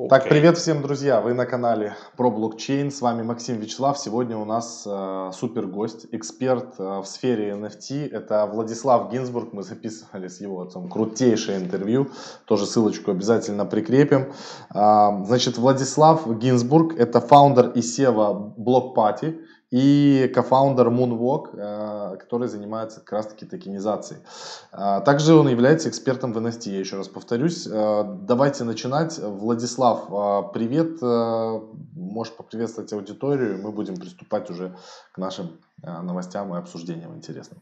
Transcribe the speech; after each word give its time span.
Okay. 0.00 0.08
Так, 0.08 0.28
привет 0.30 0.56
всем, 0.56 0.80
друзья! 0.80 1.20
Вы 1.20 1.34
на 1.34 1.44
канале 1.44 1.94
про 2.16 2.30
блокчейн. 2.30 2.90
С 2.90 3.02
вами 3.02 3.22
Максим 3.22 3.58
Вячеслав. 3.58 3.98
Сегодня 3.98 4.38
у 4.38 4.46
нас 4.46 4.84
э, 4.86 5.30
супер 5.34 5.66
гость, 5.66 6.06
эксперт 6.10 6.76
э, 6.78 7.00
в 7.00 7.04
сфере 7.04 7.50
NFT. 7.50 8.08
Это 8.10 8.46
Владислав 8.46 9.12
Гинзбург. 9.12 9.52
Мы 9.52 9.62
записывали 9.62 10.28
с 10.28 10.40
его 10.40 10.62
отцом 10.62 10.88
крутейшее 10.88 11.58
интервью. 11.58 12.08
Тоже 12.46 12.64
ссылочку 12.64 13.10
обязательно 13.10 13.66
прикрепим. 13.66 14.32
Э, 14.74 15.22
значит, 15.26 15.58
Владислав 15.58 16.26
Гинзбург 16.38 16.98
это 16.98 17.20
фаундер 17.20 17.68
и 17.68 17.80
SEO 17.80 18.54
Block 18.56 18.94
Party 18.94 19.38
и 19.70 20.30
кофаундер 20.34 20.88
Moonwalk, 20.88 21.50
э, 21.52 22.16
который 22.18 22.48
занимается 22.48 23.00
как 23.00 23.12
раз-таки 23.12 23.46
токенизацией. 23.46 24.20
Э, 24.72 25.00
также 25.04 25.34
он 25.34 25.48
является 25.48 25.88
экспертом 25.88 26.32
в 26.32 26.38
NFT, 26.38 26.70
я 26.72 26.80
еще 26.80 26.96
раз 26.96 27.08
повторюсь. 27.08 27.66
Э, 27.66 28.04
давайте 28.22 28.64
начинать. 28.64 29.18
Владислав, 29.18 30.52
привет. 30.52 31.00
Можешь 31.00 32.34
поприветствовать 32.34 32.92
аудиторию, 32.92 33.62
мы 33.62 33.70
будем 33.70 33.96
приступать 33.96 34.50
уже 34.50 34.76
к 35.12 35.18
нашим 35.18 35.58
новостям 35.82 36.54
и 36.54 36.58
обсуждениям 36.58 37.14
интересным. 37.14 37.60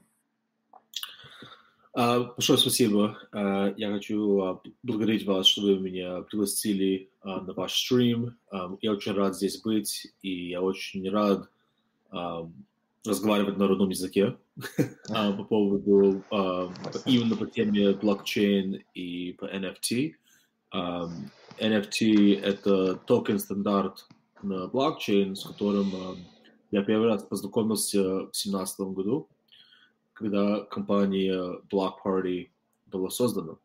Большое 1.94 2.58
спасибо. 2.58 3.18
Я 3.32 3.92
хочу 3.92 4.60
благодарить 4.82 5.27
вас, 5.27 5.46
что 5.46 5.62
вы 5.62 5.78
меня 5.78 6.22
пригласили 6.22 7.10
на 7.24 7.52
ваш 7.52 7.72
стрим. 7.74 8.36
Я 8.80 8.92
очень 8.92 9.12
рад 9.12 9.34
здесь 9.34 9.60
быть, 9.60 10.06
и 10.22 10.50
я 10.50 10.62
очень 10.62 11.08
рад, 11.10 11.48
разговаривать 12.10 13.56
на 13.56 13.68
родном 13.68 13.90
языке 13.90 14.36
а, 15.08 15.32
по 15.32 15.44
поводу 15.44 16.22
именно 17.06 17.36
по 17.36 17.46
теме 17.46 17.92
блокчейн 17.92 18.82
и 18.94 19.32
по 19.32 19.44
NFT. 19.46 20.14
NFT— 21.58 22.40
это 22.42 22.96
токен-стандарт 22.96 24.06
на 24.42 24.68
блокчейн, 24.68 25.34
с 25.34 25.44
которым 25.44 25.91
я 26.70 26.83
первый 26.83 27.08
раз 27.08 27.24
познакомился 27.24 28.02
в 28.02 28.33
2017 28.33 28.80
году, 28.80 29.28
когда 30.12 30.61
компания 30.61 31.61
Block 31.72 31.94
Party 32.05 32.48
была 32.86 33.11
создана. 33.11 33.56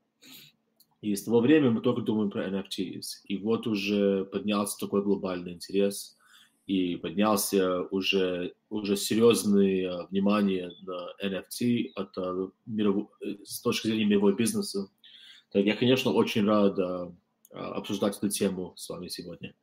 И 1.01 1.13
с 1.15 1.23
того 1.23 1.41
времени 1.41 1.69
мы 1.69 1.81
только 1.81 2.01
думаем 2.01 2.31
про 2.31 2.47
NFTs. 2.47 3.25
И 3.25 3.37
вот 3.37 3.67
уже 3.67 4.23
поднялся 4.25 4.79
такой 4.79 5.03
глобальный 5.03 5.53
интерес– 5.53 6.17
и 6.65 6.95
поднялся 6.95 7.81
уже, 7.91 8.53
уже 8.69 8.95
серьезное 8.95 9.89
э, 9.89 10.07
внимание 10.09 10.71
на 10.83 11.09
NFT 11.23 11.91
от, 11.95 12.17
э. 12.17 12.47
Э, 13.21 13.35
с 13.43 13.61
точки 13.61 13.87
зрения 13.87 14.05
мирового 14.05 14.33
бизнеса. 14.33 14.87
Так 15.51 15.65
я, 15.65 15.75
конечно, 15.75 16.11
очень 16.11 16.45
рад 16.45 16.79
обсуждать 17.51 18.17
эту 18.17 18.29
тему 18.29 18.73
с 18.75 18.89
вами 18.89 19.07
сегодня. 19.07 19.53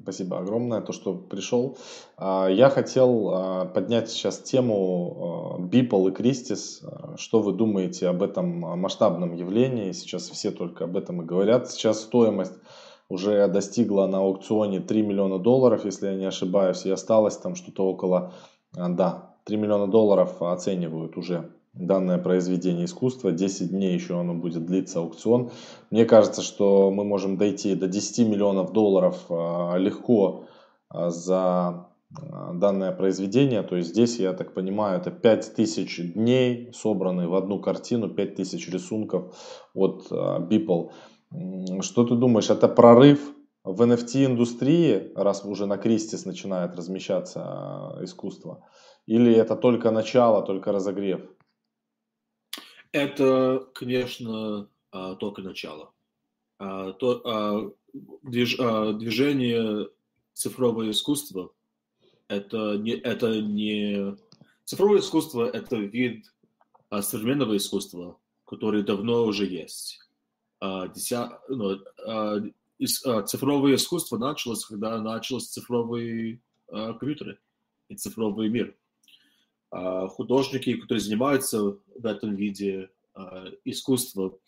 Спасибо 0.00 0.38
огромное, 0.38 0.80
то, 0.80 0.92
что 0.92 1.12
пришел. 1.12 1.76
А, 2.16 2.48
я 2.48 2.70
хотел 2.70 3.68
поднять 3.74 4.08
сейчас 4.08 4.38
тему 4.38 5.68
Beeple 5.70 6.10
и 6.10 6.14
Christie's. 6.14 7.18
Что 7.18 7.42
вы 7.42 7.52
думаете 7.52 8.08
об 8.08 8.22
этом 8.22 8.60
масштабном 8.60 9.34
явлении? 9.34 9.92
Сейчас 9.92 10.30
все 10.30 10.50
только 10.50 10.84
об 10.84 10.96
этом 10.96 11.20
и 11.20 11.26
говорят. 11.26 11.70
Сейчас 11.70 12.00
стоимость 12.00 12.54
уже 13.08 13.48
достигла 13.48 14.06
на 14.06 14.18
аукционе 14.18 14.80
3 14.80 15.02
миллиона 15.02 15.38
долларов, 15.38 15.84
если 15.84 16.08
я 16.08 16.14
не 16.14 16.26
ошибаюсь, 16.26 16.84
и 16.84 16.90
осталось 16.90 17.36
там 17.36 17.54
что-то 17.54 17.84
около, 17.86 18.34
а, 18.76 18.88
да, 18.88 19.34
3 19.44 19.56
миллиона 19.56 19.86
долларов 19.86 20.42
оценивают 20.42 21.16
уже 21.16 21.50
данное 21.72 22.18
произведение 22.18 22.84
искусства. 22.84 23.32
10 23.32 23.70
дней 23.70 23.94
еще 23.94 24.20
оно 24.20 24.34
будет 24.34 24.66
длиться 24.66 24.98
аукцион. 24.98 25.50
Мне 25.90 26.04
кажется, 26.04 26.42
что 26.42 26.90
мы 26.90 27.04
можем 27.04 27.38
дойти 27.38 27.74
до 27.74 27.88
10 27.88 28.28
миллионов 28.28 28.72
долларов 28.72 29.24
а, 29.30 29.76
легко 29.76 30.44
а, 30.90 31.10
за 31.10 31.86
данное 32.54 32.92
произведение. 32.92 33.62
То 33.62 33.76
есть 33.76 33.90
здесь, 33.90 34.18
я 34.18 34.32
так 34.32 34.54
понимаю, 34.54 34.98
это 34.98 35.10
5000 35.10 36.14
дней, 36.14 36.72
собранные 36.72 37.28
в 37.28 37.34
одну 37.34 37.60
картину, 37.60 38.08
5000 38.08 38.68
рисунков 38.70 39.36
от 39.74 40.10
Beeple. 40.10 40.90
Что 41.30 42.04
ты 42.04 42.14
думаешь, 42.14 42.50
это 42.50 42.68
прорыв 42.68 43.34
в 43.64 43.82
NFT-индустрии, 43.82 45.12
раз 45.14 45.44
уже 45.44 45.66
на 45.66 45.76
Кристис 45.76 46.24
начинает 46.24 46.74
размещаться 46.74 47.42
а, 47.44 47.98
искусство? 48.02 48.66
Или 49.06 49.34
это 49.34 49.56
только 49.56 49.90
начало, 49.90 50.42
только 50.42 50.72
разогрев? 50.72 51.20
Это, 52.92 53.68
конечно, 53.74 54.70
а, 54.90 55.14
только 55.16 55.42
начало. 55.42 55.92
А, 56.58 56.92
движение 58.22 59.88
цифровое 60.32 60.90
искусство 60.90 61.52
это 62.28 62.76
не, 62.78 62.92
это 62.92 63.40
не 63.40 64.16
цифровое 64.64 65.00
искусство 65.00 65.48
это 65.48 65.76
вид 65.76 66.32
современного 67.00 67.56
искусства, 67.56 68.18
который 68.44 68.82
давно 68.82 69.24
уже 69.24 69.46
есть. 69.46 70.07
А, 70.60 70.88
деся... 70.88 71.40
ну, 71.48 71.78
а, 72.04 72.40
а, 73.04 73.22
цифровое 73.22 73.76
искусство 73.76 74.18
началось, 74.18 74.64
когда 74.64 75.00
началось 75.00 75.48
цифровые 75.48 76.40
компьютеры 76.70 77.38
и 77.88 77.96
цифровой 77.96 78.50
мир. 78.50 78.76
Художники, 79.70 80.76
которые 80.76 81.00
занимаются 81.00 81.62
в 81.62 82.04
этом 82.04 82.34
виде 82.34 82.90
искусства, 83.64 84.38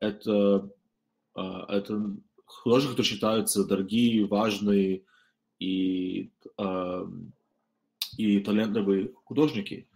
это, 0.00 0.70
это 1.34 2.16
художники, 2.46 2.92
которые 2.92 3.04
считаются 3.04 3.64
дорогие, 3.66 4.24
важные 4.26 5.04
и, 5.58 6.30
и 8.16 8.40
талантливые 8.40 9.12
художники. 9.24 9.86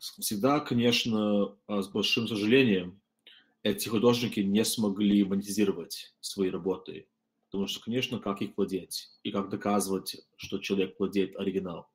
Всегда, 0.00 0.58
конечно, 0.58 1.54
с 1.68 1.86
большим 1.86 2.26
сожалением 2.26 3.00
эти 3.64 3.88
художники 3.88 4.40
не 4.40 4.62
смогли 4.64 5.24
монетизировать 5.24 6.14
свои 6.20 6.50
работы. 6.50 7.08
Потому 7.50 7.66
что, 7.66 7.82
конечно, 7.82 8.18
как 8.20 8.42
их 8.42 8.56
владеть 8.56 9.10
и 9.22 9.32
как 9.32 9.48
доказывать, 9.48 10.24
что 10.36 10.58
человек 10.58 10.96
владеет 10.98 11.34
оригинал. 11.36 11.88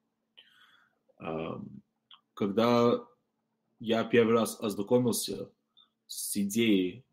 Когда 2.34 3.06
я 3.80 4.04
первый 4.04 4.34
раз 4.34 4.60
ознакомился 4.60 5.52
с 6.08 6.36
идеей, 6.38 7.06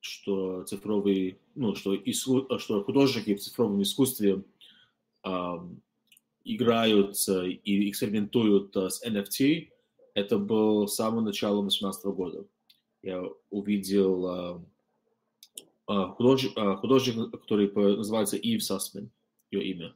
что 0.00 0.62
цифровые, 0.62 1.40
ну, 1.54 1.74
что, 1.74 1.92
иску, 1.94 2.46
что 2.58 2.84
художники 2.84 3.34
в 3.34 3.40
цифровом 3.40 3.82
искусстве 3.82 4.44
играются 6.44 7.44
и 7.44 7.90
экспериментуют 7.90 8.76
с 8.76 9.04
NFT, 9.04 9.70
это 10.14 10.38
был 10.38 10.86
самое 10.86 11.24
начало 11.24 11.62
2018 11.62 12.04
года 12.06 12.46
я 13.02 13.22
увидел 13.50 14.26
а, 14.26 14.64
а, 15.86 16.08
художник, 16.08 16.52
а, 16.56 16.76
художник, 16.76 17.30
который 17.30 17.70
называется 17.96 18.36
Ив 18.36 18.62
Сасмин, 18.62 19.10
ее 19.50 19.64
имя. 19.64 19.94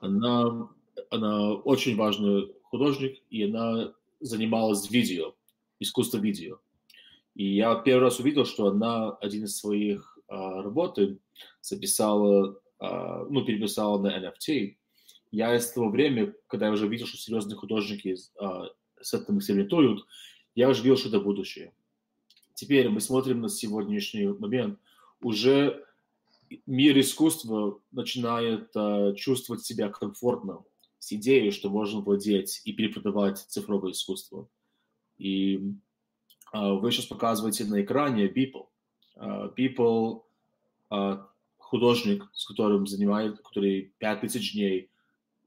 Она, 0.00 0.68
она 1.10 1.52
очень 1.52 1.96
важный 1.96 2.52
художник, 2.64 3.22
и 3.30 3.44
она 3.44 3.94
занималась 4.20 4.90
видео, 4.90 5.34
искусство 5.80 6.18
видео. 6.18 6.58
И 7.34 7.56
я 7.56 7.74
первый 7.76 8.02
раз 8.02 8.20
увидел, 8.20 8.44
что 8.44 8.68
она 8.68 9.12
один 9.16 9.44
из 9.44 9.56
своих 9.56 10.18
а, 10.28 10.62
работы 10.62 11.18
записала, 11.60 12.60
а, 12.78 13.24
ну, 13.28 13.44
переписала 13.44 14.00
на 14.00 14.16
NFT. 14.18 14.76
Я 15.30 15.56
из 15.56 15.70
того 15.72 15.90
времени, 15.90 16.32
когда 16.46 16.66
я 16.66 16.72
уже 16.72 16.86
видел, 16.86 17.06
что 17.06 17.16
серьезные 17.16 17.56
художники 17.56 18.16
а, 18.38 18.68
с 19.00 19.14
этим 19.14 19.38
экспериментуют, 19.38 20.06
я 20.54 20.68
уже 20.68 20.82
видел, 20.82 20.96
что 20.96 21.08
это 21.08 21.20
будущее. 21.20 21.72
Теперь 22.54 22.88
мы 22.88 23.00
смотрим 23.00 23.40
на 23.40 23.48
сегодняшний 23.48 24.26
момент. 24.26 24.78
Уже 25.20 25.84
мир 26.66 26.98
искусства 26.98 27.80
начинает 27.90 28.74
uh, 28.76 29.14
чувствовать 29.14 29.64
себя 29.64 29.88
комфортно 29.88 30.62
с 30.98 31.12
идеей, 31.12 31.50
что 31.50 31.68
можно 31.68 32.00
владеть 32.00 32.62
и 32.64 32.72
перепродавать 32.72 33.38
цифровое 33.38 33.92
искусство. 33.92 34.48
И 35.18 35.60
uh, 36.54 36.78
вы 36.78 36.92
сейчас 36.92 37.06
показываете 37.06 37.64
на 37.64 37.82
экране 37.82 38.28
Beeple. 38.28 38.66
Uh, 39.16 39.54
Beeple 39.54 40.22
uh, 40.90 41.24
художник, 41.58 42.28
с 42.32 42.46
которым 42.46 42.86
занимает, 42.86 43.40
который 43.40 43.92
5000 43.98 44.52
дней 44.52 44.90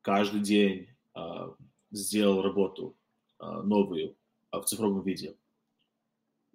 каждый 0.01 0.41
день 0.41 0.87
uh, 1.15 1.55
сделал 1.91 2.41
работу 2.41 2.95
uh, 3.39 3.61
новую 3.61 4.15
uh, 4.51 4.61
в 4.61 4.65
цифровом 4.65 5.03
виде. 5.03 5.35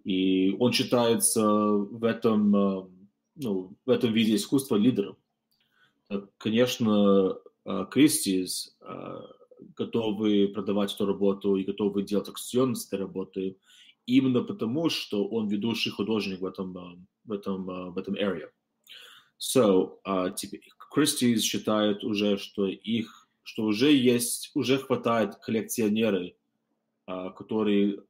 И 0.03 0.55
он 0.59 0.73
считается 0.73 1.45
в 1.45 2.03
этом, 2.03 2.55
э, 2.55 2.85
ну, 3.35 3.73
в 3.85 3.89
этом 3.89 4.11
виде 4.13 4.35
искусства 4.35 4.75
лидером. 4.75 5.17
Конечно, 6.37 7.37
э, 7.65 7.85
Кристис 7.89 8.75
э, 8.81 9.21
готовы 9.77 10.49
продавать 10.49 10.93
эту 10.93 11.05
работу 11.05 11.55
и 11.55 11.63
готовы 11.63 12.03
делать 12.03 12.29
акционы 12.29 12.75
с 12.75 12.85
этой 12.85 12.99
работой 12.99 13.57
именно 14.05 14.43
потому, 14.43 14.89
что 14.89 15.25
он 15.25 15.47
ведущий 15.47 15.89
художник 15.89 16.41
в 16.41 16.45
этом, 16.45 17.07
в 17.23 17.31
этом, 17.31 17.93
в 17.93 17.97
этом 17.97 18.15
area. 18.15 18.49
So, 19.39 19.99
uh, 20.05 20.33
Christie's 20.93 21.39
считает 21.39 22.03
уже, 22.03 22.37
что 22.37 22.67
их, 22.67 23.27
что 23.43 23.63
уже 23.63 23.91
есть, 23.91 24.51
уже 24.53 24.77
хватает 24.77 25.35
коллекционеры, 25.35 26.35
uh, 27.07 27.33
которые 27.33 28.03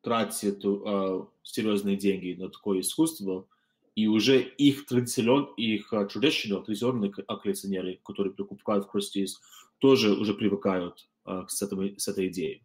тратят 0.00 0.64
uh, 0.64 1.28
серьезные 1.42 1.96
деньги 1.96 2.40
на 2.40 2.48
такое 2.48 2.80
искусство, 2.80 3.46
и 3.94 4.06
уже 4.06 4.40
их 4.40 4.86
традиционные, 4.86 5.54
их 5.56 5.92
traditional, 5.92 6.64
традиционные 6.64 7.12
коллекционеры, 7.12 8.00
которые 8.04 8.32
покупают 8.32 8.86
в 8.86 8.96
Christie's, 8.96 9.32
тоже 9.78 10.12
уже 10.12 10.34
привыкают 10.34 11.08
uh, 11.26 11.44
с, 11.48 11.62
этой, 11.62 11.98
с 11.98 12.08
этой 12.08 12.28
идеей. 12.28 12.62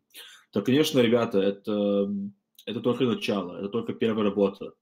То, 0.51 0.61
конечно, 0.61 0.99
ребята, 0.99 1.39
это, 1.39 2.13
это 2.65 2.79
только 2.81 3.05
начало, 3.05 3.57
это 3.57 3.69
только 3.69 3.93
первая 3.93 4.25
работа, 4.25 4.73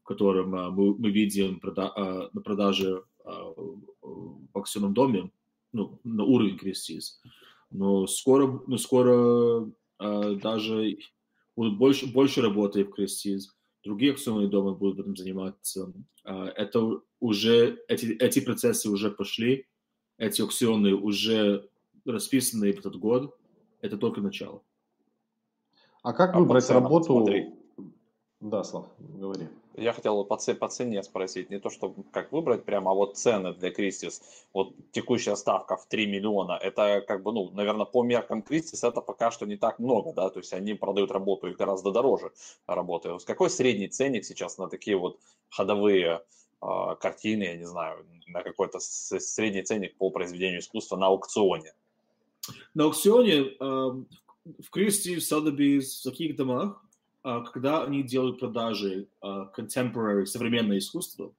в 0.00 0.02
котором 0.04 0.54
uh, 0.54 0.70
мы, 0.70 0.96
мы 0.96 1.10
видим 1.10 1.60
прода, 1.60 1.92
uh, 1.94 2.30
на 2.32 2.40
продаже 2.40 3.02
uh, 3.26 3.80
в 4.00 4.48
аукционном 4.54 4.94
доме, 4.94 5.30
ну, 5.72 6.00
на 6.04 6.24
уровень 6.24 6.56
Christie's. 6.56 7.20
Но 7.70 8.06
скоро, 8.06 8.62
но 8.66 8.78
скоро 8.78 9.70
uh, 10.00 10.34
даже 10.40 10.96
будут 11.58 11.76
больше, 11.76 12.06
больше 12.06 12.40
работы 12.40 12.84
в 12.84 12.90
Christie's, 12.96 13.40
другие 13.82 14.12
акционные 14.12 14.46
дома 14.46 14.74
будут 14.74 15.00
этим 15.00 15.16
заниматься. 15.16 15.92
Это 16.22 17.00
уже, 17.18 17.80
эти, 17.88 18.12
эти 18.12 18.38
процессы 18.38 18.88
уже 18.88 19.10
пошли, 19.10 19.66
эти 20.18 20.40
аукционы 20.40 20.94
уже 20.94 21.68
расписаны 22.04 22.72
в 22.72 22.78
этот 22.78 22.94
год, 22.94 23.36
это 23.80 23.96
только 23.96 24.20
начало. 24.20 24.62
А 26.04 26.12
как 26.12 26.36
а 26.36 26.38
выбрать 26.38 26.70
работу? 26.70 27.06
Смотри. 27.06 27.52
Да, 28.40 28.62
Слав, 28.62 28.86
говори. 28.98 29.48
Я 29.74 29.92
хотел 29.92 30.24
по, 30.24 30.36
по 30.36 30.68
цене 30.68 31.02
спросить, 31.02 31.50
не 31.50 31.58
то, 31.58 31.70
что 31.70 31.94
как 32.12 32.30
выбрать 32.30 32.64
прямо, 32.64 32.92
а 32.92 32.94
вот 32.94 33.16
цены 33.16 33.52
для 33.52 33.70
Кристис. 33.70 34.22
Вот 34.52 34.74
текущая 34.92 35.34
ставка 35.34 35.76
в 35.76 35.86
3 35.86 36.06
миллиона, 36.06 36.52
это 36.52 37.00
как 37.06 37.24
бы, 37.24 37.32
ну, 37.32 37.50
наверное, 37.50 37.84
по 37.84 38.04
меркам 38.04 38.42
Кристис 38.42 38.84
это 38.84 39.00
пока 39.00 39.32
что 39.32 39.44
не 39.46 39.56
так 39.56 39.80
много, 39.80 40.12
да, 40.12 40.30
то 40.30 40.38
есть 40.38 40.52
они 40.52 40.74
продают 40.74 41.10
работу 41.10 41.48
и 41.48 41.54
гораздо 41.54 41.90
дороже 41.90 42.30
работы. 42.66 43.16
Какой 43.26 43.50
средний 43.50 43.88
ценник 43.88 44.24
сейчас 44.24 44.56
на 44.56 44.68
такие 44.68 44.96
вот 44.96 45.18
ходовые 45.50 46.22
э, 46.62 46.96
картины, 47.00 47.42
я 47.42 47.56
не 47.56 47.66
знаю, 47.66 48.06
на 48.28 48.42
какой-то 48.42 48.78
средний 48.80 49.62
ценник 49.62 49.96
по 49.96 50.10
произведению 50.10 50.60
искусства 50.60 50.96
на 50.96 51.06
аукционе? 51.06 51.72
На 52.74 52.84
аукционе 52.84 53.34
э, 53.34 53.54
в 53.58 54.70
Кристи, 54.70 55.16
в 55.16 55.18
Sotheby's, 55.18 56.00
в 56.00 56.02
таких 56.04 56.36
домах 56.36 56.84
когда 57.22 57.84
они 57.84 58.02
делают 58.02 58.38
продажи 58.38 59.08
а, 59.20 59.50
contemporary, 59.56 60.26
современное 60.26 60.78
искусство, 60.78 61.34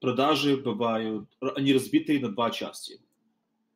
продажи 0.00 0.56
бывают, 0.56 1.28
они 1.56 1.72
разбиты 1.72 2.20
на 2.20 2.30
два 2.30 2.50
части. 2.50 3.00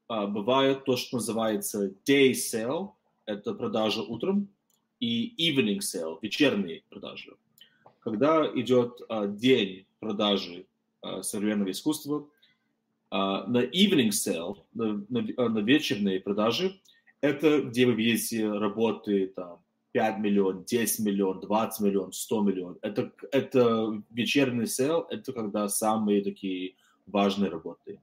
А, 0.08 0.26
бывает 0.26 0.84
то, 0.84 0.96
что 0.96 1.16
называется 1.16 1.94
day 2.06 2.32
sale, 2.32 2.90
это 3.26 3.54
продажа 3.54 4.02
утром, 4.02 4.48
и 5.00 5.34
evening 5.36 5.78
sale, 5.78 6.18
вечерние 6.22 6.84
продажи. 6.88 7.36
Когда 8.00 8.46
идет 8.54 9.00
день 9.36 9.86
продажи 9.98 10.66
современного 11.22 11.70
искусства, 11.72 12.28
на 13.10 13.64
evening 13.64 14.10
sale, 14.10 14.58
на, 14.74 15.04
на, 15.08 15.48
на 15.48 15.58
вечерные 15.58 16.20
продажи, 16.20 16.80
это 17.20 17.62
где 17.62 17.86
вы 17.86 17.94
видите 17.94 18.48
работы 18.48 19.28
там, 19.28 19.61
5 19.92 20.18
миллионов, 20.18 20.64
10 20.64 21.04
миллионов, 21.04 21.42
20 21.42 21.80
миллионов, 21.80 22.14
100 22.14 22.42
миллионов. 22.42 22.78
Это, 22.82 23.12
это 23.30 24.02
вечерний 24.10 24.66
sale, 24.66 25.06
это 25.10 25.32
когда 25.32 25.68
самые 25.68 26.22
такие 26.22 26.74
важные 27.06 27.50
работы. 27.50 28.00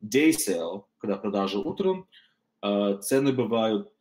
Day 0.00 0.30
sale, 0.30 0.84
когда 0.98 1.16
продажа 1.16 1.58
утром, 1.58 2.06
э, 2.62 2.98
цены 3.02 3.32
бывают 3.32 3.92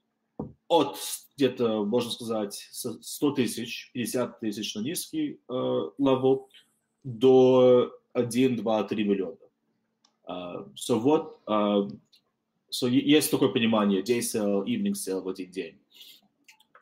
от 0.67 0.97
где-то, 1.35 1.85
можно 1.85 2.11
сказать, 2.11 2.69
100 2.71 3.31
тысяч, 3.31 3.91
50 3.93 4.39
тысяч 4.39 4.75
на 4.75 4.81
низкий 4.81 5.39
э, 5.47 5.53
level 5.53 6.45
до 7.03 7.91
1, 8.13 8.55
2, 8.57 8.83
3 8.83 9.03
миллиона. 9.03 9.37
Uh, 10.27 10.71
so 10.75 10.99
вот, 10.99 11.41
uh, 11.47 11.89
so 12.69 12.87
есть 12.87 13.31
такое 13.31 13.49
понимание, 13.49 14.01
day 14.01 14.19
sale, 14.19 14.63
evening 14.65 14.93
sale 14.93 15.21
в 15.21 15.27
один 15.27 15.51
день. 15.51 15.80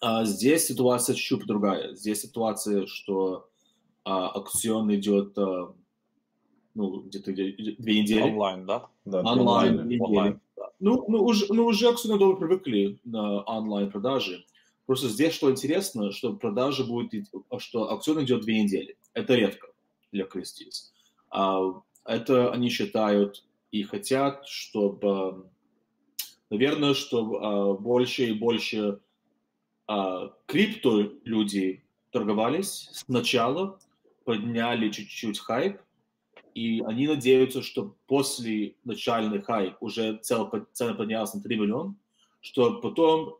А 0.01 0.23
здесь 0.25 0.65
ситуация 0.65 1.15
чуть-чуть 1.15 1.45
другая. 1.45 1.93
Здесь 1.95 2.21
ситуация, 2.21 2.85
что 2.87 3.49
а, 4.03 4.29
аукцион 4.29 4.93
идет 4.95 5.37
а, 5.37 5.73
ну, 6.73 7.01
где-то 7.01 7.33
две 7.33 8.01
недели. 8.01 8.21
Онлайн, 8.21 8.65
да? 8.65 8.87
да 9.05 9.21
онлайн. 9.21 9.87
Две 9.87 9.99
онлайн. 9.99 10.39
Да. 10.55 10.69
Ну, 10.79 11.05
ну, 11.07 11.23
уже, 11.23 11.45
ну, 11.53 11.65
уже 11.65 11.87
аукционы 11.87 12.17
дома 12.17 12.37
привыкли 12.37 12.99
на 13.03 13.41
онлайн 13.41 13.91
продажи. 13.91 14.45
Просто 14.85 15.09
здесь 15.09 15.33
что 15.33 15.51
интересно, 15.51 16.11
что 16.11 16.33
продажа 16.33 16.83
будет, 16.83 17.25
что 17.57 17.91
аукцион 17.91 18.23
идет 18.23 18.41
две 18.41 18.63
недели. 18.63 18.97
Это 19.13 19.35
редко 19.35 19.67
для 20.11 20.25
Кристис. 20.25 20.93
А, 21.29 21.81
это 22.05 22.51
они 22.51 22.69
считают 22.69 23.45
и 23.71 23.83
хотят, 23.83 24.47
чтобы, 24.47 25.45
наверное, 26.49 26.93
чтобы 26.93 27.37
а, 27.39 27.73
больше 27.73 28.25
и 28.25 28.33
больше 28.33 28.99
а, 29.89 30.31
крипто 30.45 31.13
люди 31.23 31.83
торговались 32.11 32.89
сначала, 32.93 33.79
подняли 34.23 34.91
чуть-чуть 34.91 35.39
хайп, 35.39 35.81
и 36.53 36.83
они 36.85 37.07
надеются, 37.07 37.63
что 37.63 37.95
после 38.05 38.75
начальный 38.83 39.41
хайп 39.41 39.77
уже 39.79 40.17
цена 40.17 40.45
поднялась 40.93 41.33
на 41.33 41.41
3 41.41 41.57
миллиона, 41.57 41.95
что 42.39 42.79
потом 42.81 43.39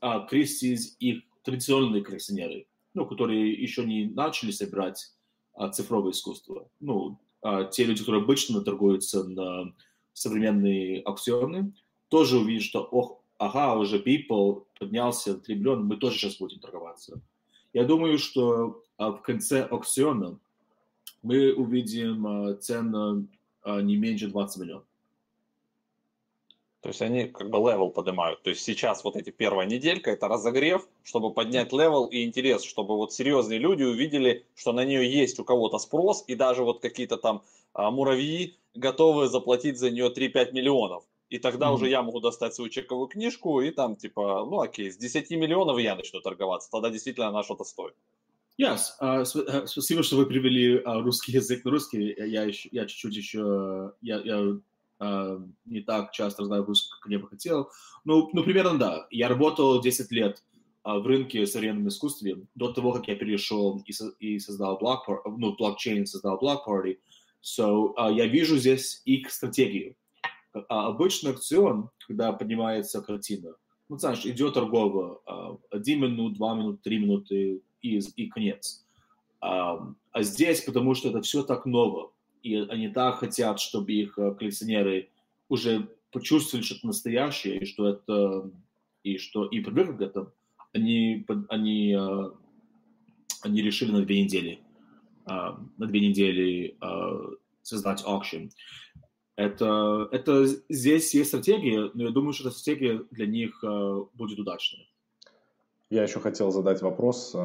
а, 0.00 0.20
Кристис 0.20 0.94
их 1.00 1.24
традиционные 1.42 2.04
коллекционеры, 2.04 2.68
ну, 2.94 3.04
которые 3.04 3.52
еще 3.52 3.84
не 3.84 4.06
начали 4.06 4.52
собирать 4.52 5.12
а, 5.54 5.68
цифровое 5.68 6.12
искусство, 6.12 6.68
ну, 6.78 7.18
а, 7.42 7.64
те 7.64 7.82
люди, 7.82 8.00
которые 8.00 8.22
обычно 8.22 8.60
торгуются 8.60 9.24
на 9.24 9.74
современные 10.12 11.02
аукционы, 11.02 11.72
тоже 12.08 12.38
увидят, 12.38 12.62
что, 12.62 12.84
ох, 12.84 13.18
ага, 13.38 13.74
уже 13.74 13.98
Beeple 13.98 14.64
поднялся 14.78 15.34
на 15.34 15.40
3 15.40 15.54
миллиона, 15.56 15.82
мы 15.82 15.96
тоже 15.96 16.18
сейчас 16.18 16.38
будем 16.38 16.60
торговаться. 16.60 17.20
Я 17.72 17.84
думаю, 17.84 18.18
что 18.18 18.82
а, 18.96 19.10
в 19.12 19.22
конце 19.22 19.62
аукциона 19.64 20.38
мы 21.22 21.52
увидим 21.52 22.26
а, 22.26 22.54
цену 22.54 23.26
а, 23.62 23.80
не 23.80 23.96
меньше 23.96 24.28
20 24.28 24.62
миллионов. 24.62 24.84
То 26.80 26.90
есть 26.90 27.02
они 27.02 27.24
как 27.24 27.50
бы 27.50 27.58
level 27.58 27.90
поднимают. 27.90 28.42
То 28.42 28.50
есть 28.50 28.62
сейчас 28.62 29.02
вот 29.02 29.16
эти 29.16 29.30
первая 29.30 29.66
неделька 29.66 30.12
это 30.12 30.28
разогрев, 30.28 30.86
чтобы 31.02 31.32
поднять 31.32 31.72
level 31.72 32.06
и 32.06 32.24
интерес, 32.24 32.62
чтобы 32.62 32.96
вот 32.96 33.12
серьезные 33.12 33.58
люди 33.58 33.82
увидели, 33.82 34.46
что 34.54 34.72
на 34.72 34.84
нее 34.84 35.10
есть 35.10 35.40
у 35.40 35.44
кого-то 35.44 35.78
спрос, 35.78 36.24
и 36.28 36.36
даже 36.36 36.62
вот 36.62 36.80
какие-то 36.80 37.16
там 37.16 37.42
а, 37.72 37.90
муравьи 37.90 38.56
готовы 38.74 39.28
заплатить 39.28 39.78
за 39.78 39.90
нее 39.90 40.12
3-5 40.16 40.52
миллионов. 40.52 41.04
И 41.28 41.38
тогда 41.38 41.66
mm-hmm. 41.66 41.74
уже 41.74 41.88
я 41.88 42.02
могу 42.02 42.20
достать 42.20 42.54
свою 42.54 42.70
чековую 42.70 43.08
книжку 43.08 43.60
и 43.60 43.70
там 43.70 43.96
типа, 43.96 44.46
ну 44.48 44.60
окей, 44.60 44.90
с 44.90 44.96
10 44.96 45.30
миллионов 45.32 45.78
я 45.78 45.94
начну 45.94 46.20
торговаться. 46.20 46.70
Тогда 46.70 46.90
действительно 46.90 47.28
она 47.28 47.42
что-то 47.42 47.64
стоит. 47.64 47.94
Yes. 48.60 48.98
Uh, 49.00 49.24
спасибо, 49.66 50.02
что 50.02 50.16
вы 50.16 50.26
привели 50.26 50.78
uh, 50.78 51.00
русский 51.02 51.32
язык 51.32 51.64
на 51.64 51.70
русский. 51.70 52.14
Я, 52.18 52.42
еще, 52.42 52.68
я 52.72 52.86
чуть-чуть 52.86 53.14
еще, 53.14 53.92
я, 54.00 54.20
я 54.20 54.58
uh, 55.00 55.48
не 55.64 55.80
так 55.82 56.10
часто 56.10 56.44
знаю 56.44 56.64
русский, 56.64 56.90
как 57.00 57.12
я 57.12 57.20
бы 57.20 57.28
хотел. 57.28 57.70
Ну, 58.04 58.28
ну, 58.32 58.42
примерно 58.42 58.76
да. 58.76 59.06
Я 59.10 59.28
работал 59.28 59.80
10 59.80 60.10
лет 60.10 60.42
в 60.82 61.06
рынке 61.06 61.46
современном 61.46 61.88
искусстве 61.88 62.38
до 62.56 62.72
того, 62.72 62.92
как 62.92 63.06
я 63.06 63.14
перешел 63.14 63.80
и, 63.86 63.92
со, 63.92 64.08
и 64.18 64.40
создал 64.40 64.78
блок, 64.78 65.06
ну, 65.26 65.54
блокчейн, 65.54 66.06
создал 66.06 66.40
Block 66.40 66.60
Party. 66.66 66.98
So, 67.40 67.94
uh, 67.96 68.12
я 68.12 68.26
вижу 68.26 68.56
здесь 68.56 69.02
их 69.04 69.30
стратегию. 69.30 69.94
А 70.68 70.88
обычный 70.88 71.32
аукцион, 71.32 71.90
когда 72.06 72.32
поднимается 72.32 73.00
картина, 73.02 73.54
ну, 73.88 73.98
знаешь, 73.98 74.24
идет 74.26 74.54
торгово, 74.54 75.20
а, 75.26 75.56
один 75.70 76.00
минут, 76.00 76.34
два 76.34 76.54
минуты, 76.54 76.80
три 76.82 76.98
минуты 76.98 77.62
и, 77.80 77.98
и 77.98 78.28
конец. 78.28 78.84
А, 79.40 79.94
а 80.12 80.22
здесь, 80.22 80.62
потому 80.62 80.94
что 80.94 81.08
это 81.08 81.22
все 81.22 81.42
так 81.42 81.64
ново, 81.64 82.12
и 82.42 82.56
они 82.56 82.88
так 82.88 83.18
хотят, 83.18 83.60
чтобы 83.60 83.92
их 83.92 84.18
а, 84.18 84.34
коллекционеры 84.34 85.10
уже 85.48 85.88
почувствовали 86.10 86.64
что-то 86.64 86.86
настоящее, 86.86 87.60
и 87.60 87.64
что 87.64 87.88
это, 87.88 88.50
и 89.02 89.18
что 89.18 89.46
и 89.46 89.60
привыкли 89.60 89.96
к 89.96 90.00
этому, 90.02 90.32
они, 90.72 91.24
они, 91.48 91.94
а, 91.94 92.32
они 93.42 93.62
решили 93.62 93.92
на 93.92 94.04
две 94.04 94.22
недели, 94.22 94.60
на 95.26 95.86
две 95.86 96.00
недели 96.00 96.74
создать 97.60 98.02
аукцион. 98.02 98.50
Это, 99.38 100.08
это 100.10 100.46
здесь 100.68 101.14
есть 101.14 101.28
стратегия, 101.28 101.92
но 101.94 102.02
я 102.02 102.10
думаю, 102.10 102.32
что 102.32 102.48
эта 102.48 102.58
стратегия 102.58 103.02
для 103.12 103.24
них 103.24 103.62
э, 103.62 104.00
будет 104.14 104.40
удачной. 104.40 104.90
Я 105.90 106.02
еще 106.02 106.18
хотел 106.18 106.50
задать 106.50 106.82
вопрос 106.82 107.30
э, 107.36 107.38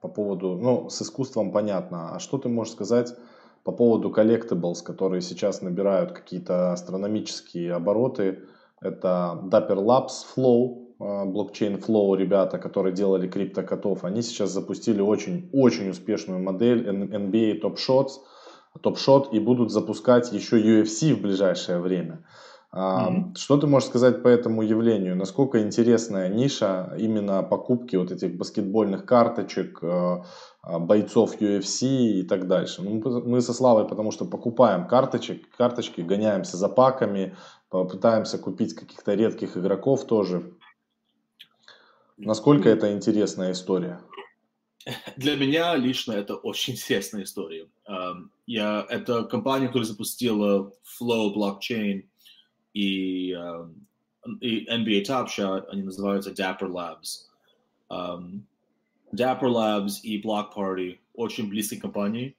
по 0.00 0.08
поводу, 0.08 0.58
ну, 0.60 0.90
с 0.90 1.00
искусством 1.00 1.52
понятно, 1.52 2.16
а 2.16 2.18
что 2.18 2.38
ты 2.38 2.48
можешь 2.48 2.72
сказать 2.72 3.14
по 3.62 3.70
поводу 3.70 4.10
collectibles, 4.10 4.82
которые 4.82 5.20
сейчас 5.20 5.62
набирают 5.62 6.10
какие-то 6.10 6.72
астрономические 6.72 7.74
обороты. 7.74 8.40
Это 8.80 9.40
Dapper 9.44 9.76
Labs 9.76 10.26
Flow, 10.34 10.88
а, 10.98 11.24
блокчейн 11.24 11.76
Flow 11.76 12.16
ребята, 12.16 12.58
которые 12.58 12.92
делали 12.92 13.28
криптокотов, 13.28 14.02
они 14.02 14.22
сейчас 14.22 14.50
запустили 14.50 15.00
очень-очень 15.00 15.90
успешную 15.90 16.42
модель 16.42 16.84
NBA 16.88 17.60
Top 17.60 17.76
Shots, 17.76 18.22
Shot 18.80 19.30
и 19.32 19.38
будут 19.38 19.70
запускать 19.70 20.32
еще 20.32 20.60
UFC 20.60 21.14
в 21.14 21.22
ближайшее 21.22 21.78
время. 21.78 22.24
Mm-hmm. 22.74 23.36
Что 23.36 23.58
ты 23.58 23.66
можешь 23.66 23.90
сказать 23.90 24.22
по 24.22 24.28
этому 24.28 24.62
явлению? 24.62 25.14
Насколько 25.14 25.60
интересная 25.60 26.30
ниша 26.30 26.94
именно 26.98 27.42
покупки 27.42 27.96
вот 27.96 28.10
этих 28.10 28.38
баскетбольных 28.38 29.04
карточек, 29.04 29.78
а, 29.82 30.24
а, 30.62 30.78
бойцов 30.78 31.36
UFC 31.38 31.86
и 31.86 32.22
так 32.22 32.48
дальше? 32.48 32.80
Ну, 32.82 33.02
мы 33.26 33.42
со 33.42 33.52
Славой 33.52 33.86
потому 33.86 34.10
что 34.10 34.24
покупаем 34.24 34.88
карточек, 34.88 35.54
карточки, 35.54 36.00
гоняемся 36.00 36.56
за 36.56 36.70
паками, 36.70 37.36
пытаемся 37.68 38.38
купить 38.38 38.74
каких-то 38.74 39.12
редких 39.12 39.58
игроков 39.58 40.06
тоже. 40.06 40.54
Насколько 42.16 42.70
это 42.70 42.92
интересная 42.92 43.52
история? 43.52 44.00
Для 45.16 45.36
меня 45.36 45.76
лично 45.76 46.12
это 46.12 46.34
очень 46.34 46.74
интересная 46.74 47.24
история. 47.24 47.68
Я, 48.46 48.86
это 48.88 49.24
компания, 49.24 49.66
которая 49.66 49.86
запустила 49.86 50.72
Flow 51.00 51.34
Blockchain 51.34 52.04
и, 52.74 53.30
и 54.40 54.66
NBA 54.66 55.04
Top 55.04 55.28
Shot, 55.28 55.66
они 55.68 55.82
называются 55.82 56.32
Dapper 56.32 56.68
Labs. 56.68 57.28
Dapper 59.12 59.50
Labs 59.50 60.00
и 60.02 60.20
Block 60.20 60.54
Party 60.56 60.98
очень 61.14 61.48
близкие 61.48 61.80
компании. 61.80 62.36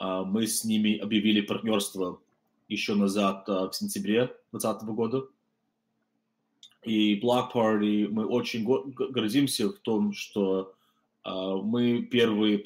Мы 0.00 0.46
с 0.46 0.64
ними 0.64 0.98
объявили 0.98 1.40
партнерство 1.40 2.20
еще 2.68 2.94
назад 2.94 3.46
в 3.46 3.72
сентябре 3.72 4.26
2020 4.52 4.88
года 4.88 5.26
и 6.84 7.20
Black 7.20 7.52
Party, 7.52 8.08
мы 8.08 8.26
очень 8.26 8.64
гордимся 8.64 9.68
в 9.68 9.78
том, 9.78 10.12
что 10.12 10.74
мы, 11.24 12.02
первые, 12.02 12.62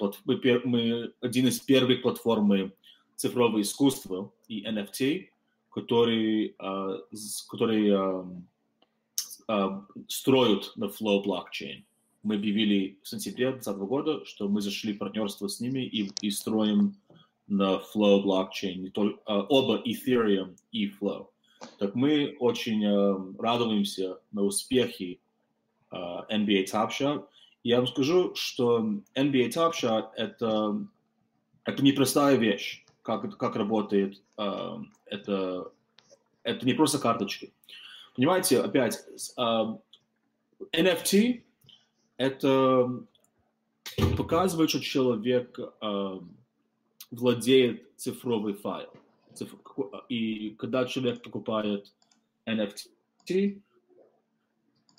мы, 0.65 1.13
один 1.21 1.49
из 1.49 1.61
первых 1.61 2.03
платформы 2.03 2.73
цифрового 3.17 3.61
искусства 3.61 4.33
и 4.49 4.65
NFT, 4.65 5.29
который, 5.71 6.55
uh, 6.59 7.01
который 7.51 7.91
uh, 9.49 9.85
строят 10.09 10.73
на 10.77 10.87
Flow 10.87 11.25
Blockchain. 11.25 11.85
Мы 12.23 12.37
объявили 12.37 12.99
в 13.03 13.09
сентябре 13.09 13.51
2020 13.51 13.89
года, 13.89 14.25
что 14.25 14.49
мы 14.49 14.61
зашли 14.61 14.95
в 14.95 14.99
партнерство 14.99 15.49
с 15.49 15.61
ними 15.61 15.81
и, 15.81 16.11
и 16.23 16.31
строим 16.31 16.97
на 17.47 17.81
Flow 17.95 18.25
Blockchain, 18.25 18.75
не 18.77 18.91
только, 18.91 19.21
оба 19.25 19.83
Ethereum 19.87 20.57
и 20.73 20.91
Flow. 20.91 21.29
Так 21.79 21.95
мы 21.95 22.37
очень 22.41 22.85
э, 22.85 23.41
радуемся 23.41 24.19
на 24.33 24.43
успехи 24.43 25.21
э, 25.91 25.97
NBA 25.97 26.67
Top 26.67 26.91
Shot. 26.91 27.27
Я 27.67 27.79
вам 27.79 27.89
скажу, 27.89 28.33
что 28.37 28.79
NBA 29.17 29.49
Top 29.49 29.73
Shot 29.73 30.11
это, 30.15 30.87
это 31.65 31.83
непростая 31.83 32.37
вещь, 32.37 32.85
как, 33.03 33.37
как 33.37 33.57
работает 33.57 34.23
э, 34.39 34.77
это, 35.07 35.73
это 36.45 36.65
не 36.65 36.75
просто 36.75 37.01
карточки. 37.01 37.53
Понимаете, 38.15 38.61
опять, 38.61 39.05
э, 39.37 39.79
NFT 40.77 41.43
это 42.19 43.05
показывает, 44.17 44.71
что 44.71 44.79
человек 44.81 45.59
э, 45.59 46.21
владеет 47.11 47.97
цифровой 47.97 48.55
файл. 48.55 48.93
И 50.09 50.51
когда 50.51 50.85
человек 50.85 51.21
покупает 51.21 51.93
NFT, 52.47 53.61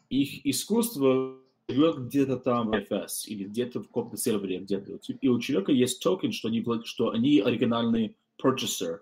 их 0.09 0.45
искусство 0.45 1.46
живет 1.69 2.07
где-то 2.07 2.37
там 2.37 2.69
в 2.69 2.73
FS 2.73 3.25
или 3.27 3.43
где-то 3.43 3.81
в 3.81 3.87
каком-то 3.87 4.17
сервере, 4.17 4.59
где-то. 4.59 4.99
И 5.21 5.27
у 5.27 5.39
человека 5.39 5.71
есть 5.71 6.01
токен, 6.01 6.31
что 6.31 6.47
они, 6.47 6.63
что 6.85 7.09
они 7.09 7.39
оригинальный 7.39 8.15
purchaser 8.41 8.99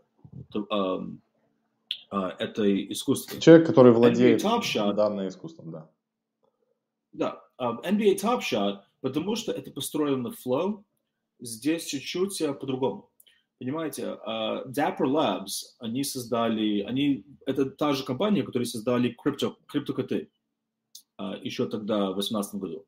um, 0.54 1.18
uh, 2.12 2.30
этой 2.40 2.92
искусства. 2.92 3.40
Человек, 3.40 3.68
который 3.68 3.92
владеет 3.92 4.42
данным 4.42 5.28
искусством, 5.28 5.72
да. 5.72 5.90
Да. 7.14 7.44
Um, 7.60 7.84
NBA 7.84 8.20
Top 8.20 8.40
Shot, 8.40 8.80
потому 9.02 9.36
что 9.36 9.52
это 9.52 9.72
построено 9.72 10.30
на 10.30 10.34
Flow, 10.34 10.84
здесь 11.40 11.86
чуть-чуть 11.86 12.38
по-другому. 12.60 13.10
Понимаете, 13.60 14.18
uh, 14.28 14.68
Dapper 14.68 15.06
Labs, 15.06 15.76
они 15.80 16.04
создали, 16.04 16.82
они, 16.82 17.24
это 17.46 17.70
та 17.70 17.94
же 17.94 18.04
компания, 18.04 18.44
которая 18.44 18.66
создали 18.66 19.10
крипто, 19.10 19.56
криптокоты 19.68 20.16
uh, 20.16 20.28
еще 21.42 21.68
тогда, 21.68 22.12
в 22.12 22.16
2018 22.16 22.56
году. 22.56 22.86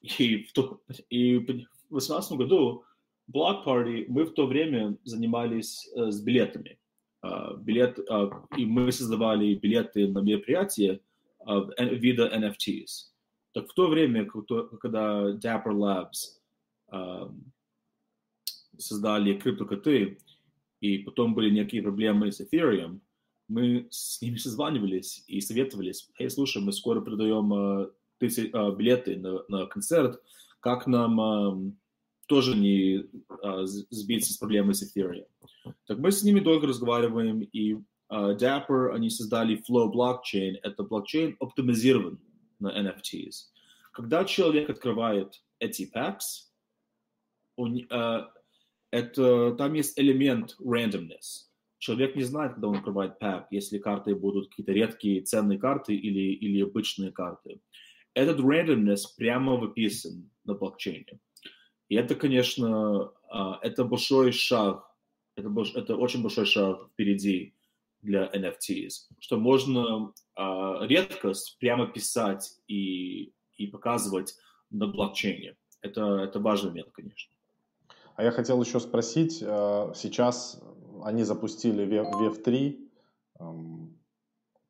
И 0.00 0.44
в, 0.44 0.52
то, 0.52 0.80
и 1.10 1.38
в 1.38 1.46
2018 1.46 2.32
году 2.32 2.84
Block 3.32 3.64
Party, 3.64 4.04
мы 4.08 4.24
в 4.24 4.34
то 4.34 4.46
время 4.46 4.96
занимались 5.04 5.90
uh, 5.96 6.10
с 6.10 6.20
билетами. 6.20 6.78
Uh, 7.24 7.56
билет, 7.56 7.98
uh, 7.98 8.44
и 8.56 8.66
мы 8.66 8.90
создавали 8.90 9.54
билеты 9.54 10.08
на 10.08 10.18
мероприятия 10.20 11.00
вида 11.78 12.30
NFTs. 12.34 13.10
Так 13.52 13.68
в 13.68 13.74
то 13.74 13.88
время, 13.88 14.26
когда 14.80 15.32
Dapper 15.32 15.72
Labs 15.72 16.38
создали 18.78 19.34
криптокоты, 19.34 20.18
и 20.80 20.98
потом 20.98 21.34
были 21.34 21.50
некие 21.50 21.82
проблемы 21.82 22.30
с 22.30 22.40
Ethereum, 22.40 23.00
мы 23.48 23.88
с 23.90 24.20
ними 24.20 24.36
созванивались 24.36 25.24
и 25.26 25.40
советовались, 25.40 26.08
эй, 26.18 26.30
слушай, 26.30 26.62
мы 26.62 26.72
скоро 26.72 27.00
продаем 27.00 27.52
э, 27.52 27.90
тысяч, 28.18 28.50
э, 28.52 28.74
билеты 28.76 29.16
на, 29.16 29.42
на 29.48 29.66
концерт, 29.66 30.22
как 30.60 30.86
нам 30.86 31.20
э, 31.20 31.72
тоже 32.26 32.56
не 32.56 32.98
э, 32.98 33.66
сбиться 33.66 34.32
с 34.32 34.36
проблемой 34.36 34.74
с 34.74 34.82
Ethereum. 34.82 35.26
Так 35.86 35.98
мы 35.98 36.12
с 36.12 36.22
ними 36.22 36.40
долго 36.40 36.66
разговариваем, 36.66 37.40
и 37.40 37.74
э, 37.74 37.78
Dapper, 38.08 38.92
они 38.94 39.10
создали 39.10 39.62
Flow 39.68 39.92
Blockchain, 39.92 40.56
это 40.62 40.82
блокчейн 40.82 41.36
оптимизирован 41.40 42.20
на 42.58 42.68
NFTs. 42.68 43.50
Когда 43.92 44.24
человек 44.24 44.70
открывает 44.70 45.42
эти 45.58 45.90
packs, 45.94 46.48
он, 47.56 47.78
э, 47.78 48.26
это, 48.90 49.54
там 49.56 49.74
есть 49.74 49.98
элемент 49.98 50.56
randomness. 50.60 51.51
Человек 51.82 52.14
не 52.14 52.22
знает, 52.22 52.52
когда 52.52 52.68
он 52.68 52.76
открывает 52.76 53.18
пак, 53.18 53.48
если 53.50 53.78
карты 53.78 54.14
будут 54.14 54.48
какие-то 54.48 54.70
редкие 54.70 55.20
ценные 55.22 55.58
карты 55.58 55.96
или, 55.96 56.32
или 56.32 56.62
обычные 56.62 57.10
карты. 57.10 57.60
Этот 58.14 58.38
randomness 58.38 59.00
прямо 59.16 59.56
выписан 59.56 60.30
на 60.44 60.54
блокчейне. 60.54 61.18
И 61.88 61.96
это, 61.96 62.14
конечно, 62.14 63.10
а, 63.28 63.58
это 63.62 63.82
большой 63.84 64.30
шаг, 64.30 64.88
это, 65.34 65.52
это 65.74 65.96
очень 65.96 66.22
большой 66.22 66.46
шаг 66.46 66.88
впереди 66.92 67.52
для 68.00 68.30
NFTs, 68.32 69.08
что 69.18 69.38
можно 69.38 70.12
uh, 70.38 70.86
редкость 70.86 71.56
прямо 71.58 71.88
писать 71.88 72.60
и, 72.68 73.32
и 73.56 73.66
показывать 73.66 74.36
на 74.70 74.86
блокчейне. 74.86 75.56
Это, 75.80 76.18
это 76.18 76.38
важный 76.38 76.70
момент, 76.70 76.92
конечно. 76.92 77.32
А 78.14 78.22
я 78.22 78.30
хотел 78.30 78.62
еще 78.62 78.78
спросить, 78.78 79.42
э, 79.42 79.92
сейчас 79.96 80.62
они 81.04 81.24
запустили 81.24 81.86
VF3, 81.86 82.76
эм, 83.40 83.98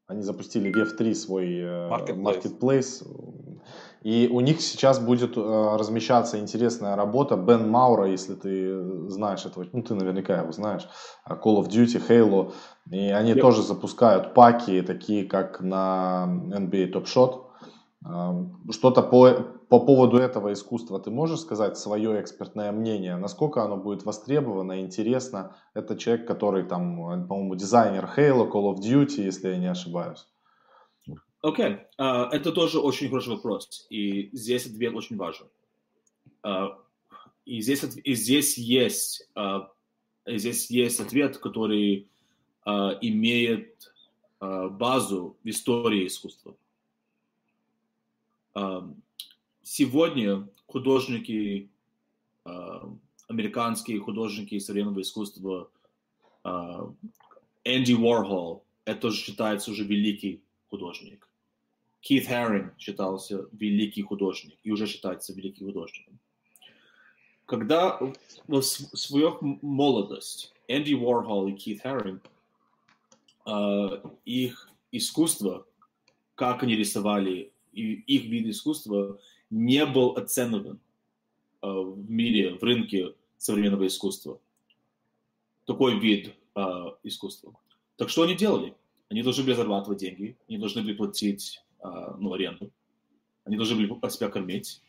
они 0.06 0.22
запустили 0.22 0.70
VF3 0.70 1.14
свой 1.14 1.58
э, 1.58 1.88
marketplace. 1.88 2.60
marketplace, 2.60 3.60
и 4.02 4.28
у 4.32 4.40
них 4.40 4.60
сейчас 4.60 4.98
будет 4.98 5.36
э, 5.36 5.76
размещаться 5.76 6.38
интересная 6.38 6.96
работа 6.96 7.36
Бен 7.36 7.70
Маура, 7.70 8.06
если 8.06 8.34
ты 8.34 9.08
знаешь 9.08 9.46
этого, 9.46 9.66
ну 9.72 9.82
ты 9.82 9.94
наверняка 9.94 10.40
его 10.40 10.52
знаешь, 10.52 10.88
Call 11.28 11.62
of 11.62 11.68
Duty, 11.68 12.02
Halo, 12.08 12.52
и 12.90 13.10
они 13.10 13.32
yep. 13.32 13.40
тоже 13.40 13.62
запускают 13.62 14.34
паки, 14.34 14.82
такие 14.82 15.24
как 15.24 15.60
на 15.60 16.26
NBA 16.28 16.92
Top 16.92 17.04
Shot. 17.04 17.44
Эм, 18.04 18.60
что-то 18.72 19.02
по 19.02 19.51
по 19.72 19.80
поводу 19.80 20.18
этого 20.18 20.52
искусства 20.52 21.00
ты 21.00 21.10
можешь 21.10 21.40
сказать 21.40 21.78
свое 21.78 22.20
экспертное 22.20 22.72
мнение? 22.72 23.16
Насколько 23.16 23.62
оно 23.62 23.78
будет 23.78 24.04
востребовано, 24.04 24.82
интересно? 24.82 25.56
Это 25.72 25.96
человек, 25.96 26.28
который 26.28 26.64
там, 26.64 27.26
по-моему, 27.26 27.54
дизайнер 27.54 28.04
Halo, 28.04 28.52
Call 28.52 28.74
of 28.74 28.80
Duty, 28.80 29.22
если 29.22 29.48
я 29.48 29.56
не 29.56 29.70
ошибаюсь. 29.70 30.28
Окей, 31.40 31.66
okay. 31.66 31.80
uh, 31.98 32.28
это 32.30 32.52
тоже 32.52 32.80
очень 32.80 33.08
хороший 33.08 33.30
вопрос, 33.30 33.86
и 33.88 34.28
здесь 34.36 34.66
ответ 34.66 34.94
очень 34.94 35.16
важен. 35.16 35.46
Uh, 36.46 36.74
и, 37.46 37.62
здесь, 37.62 37.82
и 37.82 38.14
здесь 38.14 38.58
есть 38.58 39.26
uh, 39.34 39.62
здесь 40.26 40.70
есть 40.70 41.00
ответ, 41.00 41.38
который 41.38 42.10
uh, 42.66 42.98
имеет 43.00 43.90
uh, 44.38 44.68
базу 44.68 45.38
в 45.42 45.48
истории 45.48 46.06
искусства. 46.06 46.54
Um, 48.54 49.01
сегодня 49.62 50.49
художники, 50.66 51.71
э, 52.45 52.81
американские 53.28 53.99
художники 54.00 54.59
современного 54.59 55.02
искусства, 55.02 55.71
э, 56.45 56.49
Энди 57.64 57.92
Уорхол, 57.92 58.64
это 58.85 59.11
же 59.11 59.16
считается 59.16 59.71
уже 59.71 59.85
великий 59.85 60.42
художник. 60.71 61.28
Кит 62.00 62.26
Харринг 62.26 62.75
считался 62.78 63.47
великий 63.52 64.02
художник 64.02 64.59
и 64.64 64.73
уже 64.73 64.87
считается 64.87 65.33
великим 65.33 65.66
художником. 65.66 66.19
Когда 67.47 68.00
в 68.49 68.62
свою 68.62 69.38
молодость 69.62 70.52
Энди 70.66 70.95
Уорхол 70.95 71.47
и 71.49 71.52
Кит 71.52 71.83
Харринг, 71.83 72.23
э, 73.47 74.02
их 74.25 74.69
искусство, 74.90 75.64
как 76.35 76.62
они 76.64 76.75
рисовали, 76.75 77.52
и 77.73 77.92
их 77.92 78.25
вид 78.25 78.49
искусства 78.49 79.19
не 79.52 79.85
был 79.85 80.12
оценен 80.12 80.80
э, 81.61 81.66
в 81.66 82.11
мире, 82.11 82.54
в 82.54 82.62
рынке 82.62 83.14
современного 83.37 83.87
искусства. 83.87 84.40
Такой 85.66 86.00
вид 86.00 86.35
э, 86.56 86.61
искусства. 87.04 87.54
Так 87.97 88.09
что 88.09 88.23
они 88.23 88.35
делали? 88.35 88.75
Они 89.11 89.23
должны 89.23 89.44
были 89.44 89.54
зарабатывать 89.54 89.99
деньги, 89.99 90.37
они 90.49 90.56
должны 90.56 90.80
были 90.82 90.94
платить 90.94 91.62
э, 91.85 91.88
ну, 92.18 92.32
аренду, 92.32 92.71
они 93.44 93.56
должны 93.56 93.76
были 93.76 94.11
себя 94.11 94.30
кормить. 94.30 94.80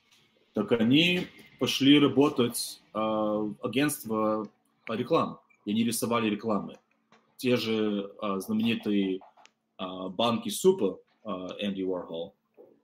Так 0.53 0.72
они 0.72 1.27
пошли 1.60 2.00
работать 2.00 2.79
в 2.93 3.55
агентство 3.63 4.48
рекламы, 4.88 5.38
и 5.65 5.72
они 5.72 5.84
рисовали 5.84 6.29
рекламы. 6.29 6.77
Те 7.38 7.58
же 7.58 8.13
знаменитые 8.38 9.20
банки 9.79 10.50
супа 10.50 11.00
Энди 11.25 11.82
Уорхол. 11.82 12.36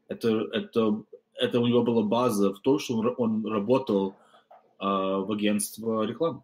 Это, 0.08 0.30
это, 0.52 1.04
это 1.40 1.60
у 1.60 1.68
него 1.68 1.84
была 1.84 2.04
база 2.04 2.54
в 2.54 2.60
том, 2.60 2.80
что 2.80 2.98
он, 2.98 3.16
он 3.18 3.46
работал 3.46 4.16
э, 4.80 4.86
в 4.86 5.32
агентство 5.32 6.04
рекламы. 6.04 6.44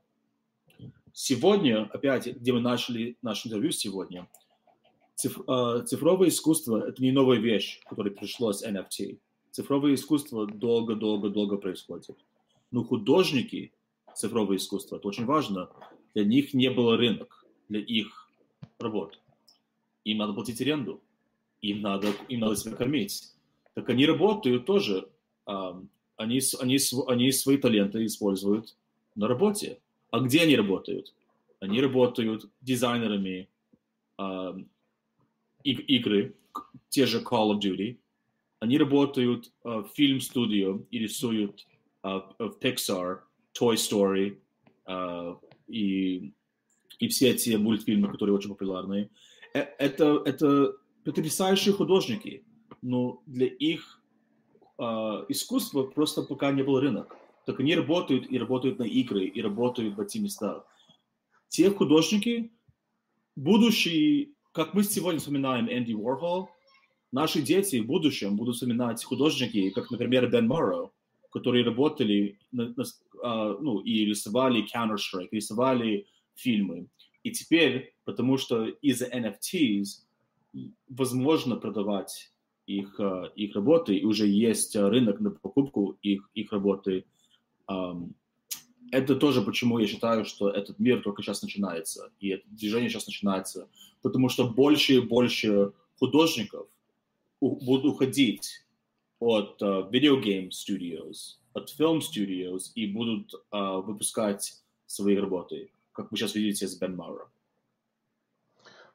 Сегодня, 1.13 1.89
опять, 1.93 2.27
где 2.27 2.53
мы 2.53 2.59
начали 2.59 3.17
наш 3.21 3.45
интервью 3.45 3.71
сегодня, 3.71 4.27
циф, 5.15 5.39
э, 5.47 5.83
цифровое 5.85 6.29
искусство– 6.29 6.85
это 6.87 7.01
не 7.01 7.11
новая 7.11 7.37
вещь, 7.37 7.81
которая 7.89 8.13
пришла 8.13 8.53
с 8.53 8.65
NFT. 8.65 9.19
Цифровое 9.51 9.93
искусство 9.93 10.45
долго-долго-долго 10.45 11.57
происходит. 11.57 12.17
Но 12.71 12.83
художники 12.83 13.71
цифровое 14.15 14.57
искусство, 14.57 14.97
это 14.97 15.07
очень 15.07 15.25
важно, 15.25 15.69
для 16.13 16.25
них 16.25 16.53
не 16.53 16.69
было 16.69 16.97
рынок 16.97 17.45
для 17.69 17.79
их 17.79 18.29
работ. 18.79 19.19
Им 20.03 20.17
надо 20.19 20.33
платить 20.33 20.61
аренду, 20.61 21.01
им 21.61 21.81
надо, 21.81 22.07
им 22.29 22.39
надо 22.41 22.55
себя 22.55 22.75
кормить. 22.75 23.34
Так 23.75 23.89
они 23.89 24.05
работают 24.05 24.65
тоже, 24.65 25.07
э, 25.47 25.51
они, 26.17 26.41
они, 26.59 26.77
они 27.07 27.31
свои 27.31 27.57
таленты 27.57 28.05
используют 28.05 28.75
на 29.15 29.27
работе. 29.27 29.79
А 30.11 30.19
где 30.21 30.41
они 30.41 30.55
работают? 30.55 31.13
Они 31.59 31.81
работают 31.81 32.49
дизайнерами 32.61 33.49
э, 34.17 34.53
игры, 35.63 36.35
те 36.89 37.05
же 37.05 37.19
Call 37.21 37.51
of 37.51 37.59
Duty. 37.59 37.97
Они 38.59 38.77
работают 38.77 39.51
э, 39.63 39.69
в 39.69 39.89
фильм-студио 39.93 40.81
и 40.89 40.99
рисуют 40.99 41.67
э, 42.03 42.21
в 42.39 42.57
Pixar, 42.61 43.19
Toy 43.59 43.75
Story 43.75 44.37
э, 44.87 45.35
и, 45.67 46.33
и 46.99 47.07
все 47.09 47.31
эти 47.31 47.55
мультфильмы, 47.55 48.09
которые 48.09 48.35
очень 48.35 48.49
популярны. 48.49 49.09
Это, 49.53 50.21
это 50.25 50.75
потрясающие 51.03 51.73
художники, 51.73 52.43
но 52.85 53.23
для 53.25 53.47
их 53.47 53.99
э, 54.77 54.83
искусства 55.29 55.83
просто 55.83 56.21
пока 56.21 56.51
не 56.51 56.61
был 56.61 56.79
рынок. 56.79 57.17
Так 57.47 57.59
они 57.59 57.73
работают 57.73 58.31
и 58.31 58.37
работают 58.37 58.77
на 58.77 58.83
игры, 58.83 59.25
и 59.25 59.41
работают 59.41 59.95
в 59.95 59.99
эти 59.99 60.19
места. 60.19 60.63
Те 61.49 61.71
художники, 61.71 62.51
будущие, 63.35 64.29
как 64.51 64.75
мы 64.75 64.83
сегодня 64.83 65.19
вспоминаем 65.19 65.67
Энди 65.67 65.93
Уорхол, 65.93 66.49
наши 67.11 67.41
дети 67.41 67.77
в 67.77 67.87
будущем 67.87 68.35
будут 68.35 68.55
вспоминать 68.55 69.03
художники, 69.03 69.71
как, 69.71 69.89
например, 69.89 70.29
Бен 70.29 70.47
Морроу, 70.47 70.93
которые 71.31 71.65
работали 71.65 72.37
на, 72.51 72.69
на, 72.69 72.83
uh, 72.83 73.57
ну, 73.61 73.79
и 73.79 74.05
рисовали 74.05 74.63
Counter-Strike, 74.63 75.29
рисовали 75.31 76.05
фильмы. 76.35 76.87
И 77.23 77.31
теперь, 77.31 77.95
потому 78.03 78.37
что 78.37 78.65
из-за 78.65 79.07
NFTs 79.07 80.05
возможно 80.87 81.55
продавать 81.55 82.31
их, 82.65 82.99
uh, 82.99 83.31
их 83.35 83.55
работы, 83.55 83.95
и 83.95 84.05
уже 84.05 84.27
есть 84.27 84.75
рынок 84.75 85.19
на 85.19 85.31
покупку 85.31 85.97
их, 86.01 86.29
их 86.33 86.51
работы, 86.51 87.05
это 88.91 89.15
тоже 89.15 89.41
почему 89.41 89.79
я 89.79 89.87
считаю, 89.87 90.25
что 90.25 90.47
этот 90.47 90.77
мир 90.77 91.01
только 91.01 91.23
сейчас 91.23 91.41
начинается, 91.41 92.11
и 92.19 92.29
это 92.29 92.43
движение 92.47 92.89
сейчас 92.89 93.07
начинается, 93.07 93.67
потому 94.03 94.29
что 94.29 94.47
больше 94.47 94.95
и 94.95 94.99
больше 94.99 95.71
художников 95.97 96.67
будут 97.41 97.85
уходить 97.85 98.63
от 99.19 99.61
uh, 99.61 99.89
video 99.89 100.21
game 100.21 100.49
studios, 100.49 101.37
от 101.53 101.73
film 101.79 101.99
studios 101.99 102.71
и 102.75 102.85
будут 102.85 103.33
выпускать 103.51 104.61
свои 104.85 105.15
работы, 105.15 105.71
как 105.93 106.11
вы 106.11 106.17
сейчас 106.17 106.35
видите 106.35 106.67
с 106.67 106.77
Бен 106.77 106.95
Маура. 106.95 107.27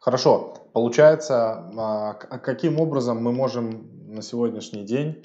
Хорошо. 0.01 0.55
Получается, 0.73 1.71
а, 1.77 2.15
каким 2.15 2.81
образом 2.81 3.23
мы 3.23 3.33
можем 3.33 3.89
на 4.09 4.23
сегодняшний 4.23 4.83
день 4.83 5.23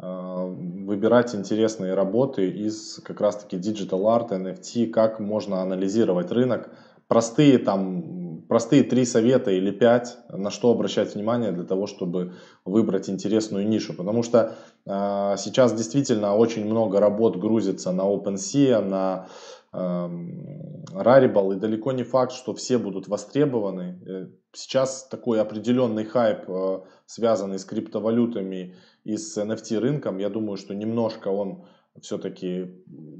Э, 0.00 0.46
выбирать 0.46 1.34
интересные 1.34 1.94
работы 1.94 2.48
из 2.48 3.00
как 3.02 3.20
раз-таки 3.20 3.56
digital 3.56 4.02
art, 4.04 4.30
NFT, 4.30 4.86
как 4.90 5.18
можно 5.18 5.60
анализировать 5.60 6.30
рынок. 6.30 6.70
Простые 7.08 7.58
там, 7.58 8.42
простые 8.48 8.84
три 8.84 9.04
совета 9.04 9.50
или 9.50 9.72
пять, 9.72 10.16
на 10.28 10.50
что 10.50 10.70
обращать 10.70 11.14
внимание 11.14 11.50
для 11.50 11.64
того, 11.64 11.86
чтобы 11.86 12.34
выбрать 12.64 13.10
интересную 13.10 13.66
нишу. 13.66 13.94
Потому 13.94 14.22
что 14.22 14.54
сейчас 14.84 15.72
действительно 15.72 16.36
очень 16.36 16.66
много 16.66 17.00
работ 17.00 17.36
грузится 17.36 17.90
на 17.92 18.02
OpenSea, 18.02 18.80
на 18.80 19.28
Rarible, 19.72 21.54
и 21.54 21.58
далеко 21.58 21.92
не 21.92 22.02
факт, 22.02 22.32
что 22.32 22.54
все 22.54 22.78
будут 22.78 23.08
востребованы. 23.08 24.00
Э, 24.06 24.28
сейчас 24.52 25.06
такой 25.08 25.40
определенный 25.40 26.04
хайп, 26.04 26.48
э, 26.48 26.80
связанный 27.06 27.58
с 27.58 27.64
криптовалютами 27.64 28.76
и 29.04 29.16
с 29.16 29.36
NFT 29.36 29.78
рынком, 29.78 30.18
я 30.18 30.30
думаю, 30.30 30.56
что 30.56 30.74
немножко 30.74 31.28
он 31.28 31.64
все-таки 32.00 32.70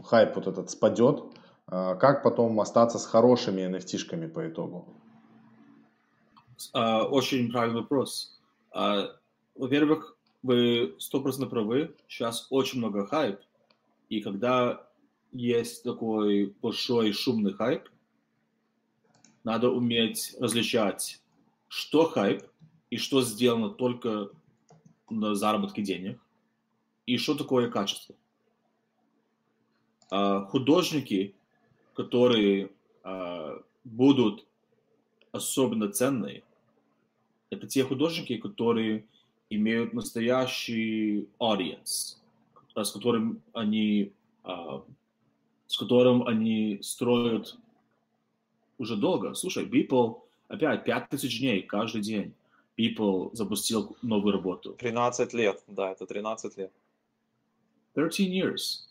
хайп 0.05 0.37
вот 0.37 0.47
этот 0.47 0.71
спадет. 0.71 1.25
А, 1.67 1.95
как 1.97 2.23
потом 2.23 2.59
остаться 2.61 2.99
с 2.99 3.07
хорошими 3.07 3.63
NFT-шками 3.63 4.29
по 4.29 4.49
итогу? 4.49 4.89
А, 6.73 7.05
очень 7.05 7.51
правильный 7.51 7.81
вопрос. 7.81 8.41
А, 8.73 9.11
во-первых, 9.55 10.17
вы 10.43 10.95
стопроцентно 10.99 11.47
правы. 11.47 11.95
Сейчас 12.09 12.47
очень 12.51 12.79
много 12.79 13.07
хайп. 13.07 13.41
И 14.09 14.21
когда 14.21 14.88
есть 15.33 15.83
такой 15.83 16.55
большой 16.63 17.13
шумный 17.13 17.53
хайп, 17.53 17.89
надо 19.45 19.71
уметь 19.71 20.35
различать, 20.39 21.23
что 21.69 22.05
хайп 22.09 22.43
и 22.91 22.97
что 22.97 23.23
сделано 23.23 23.71
только 23.71 24.31
на 25.11 25.35
заработке 25.35 25.83
денег. 25.83 26.21
И 27.07 27.17
что 27.17 27.35
такое 27.35 27.71
качество? 27.71 28.15
А, 30.11 30.45
художники, 30.45 31.35
которые 31.95 32.71
а, 33.03 33.63
будут 33.85 34.47
особенно 35.33 35.91
ценные, 35.91 36.43
это 37.51 37.67
те 37.67 37.85
художники, 37.85 38.37
которые 38.37 39.07
имеют 39.51 39.95
настоящий 39.95 41.29
audience, 41.39 42.19
с 42.75 42.91
которым 42.93 43.43
они, 43.53 44.13
а, 44.45 44.85
с 45.69 45.77
которым 45.77 46.27
они 46.27 46.81
строят 46.83 47.57
уже 48.79 48.97
долго. 48.97 49.35
Слушай, 49.35 49.67
Beeple, 49.67 50.21
опять, 50.49 50.85
5000 50.85 51.41
дней 51.41 51.63
каждый 51.63 52.01
день. 52.01 52.35
People 52.77 53.31
запустил 53.35 53.97
новую 54.03 54.33
работу. 54.33 54.73
13 54.73 55.35
лет, 55.35 55.63
да, 55.67 55.93
это 55.93 56.07
13 56.07 56.57
лет. 56.57 56.73
13 57.95 58.29
years. 58.29 58.85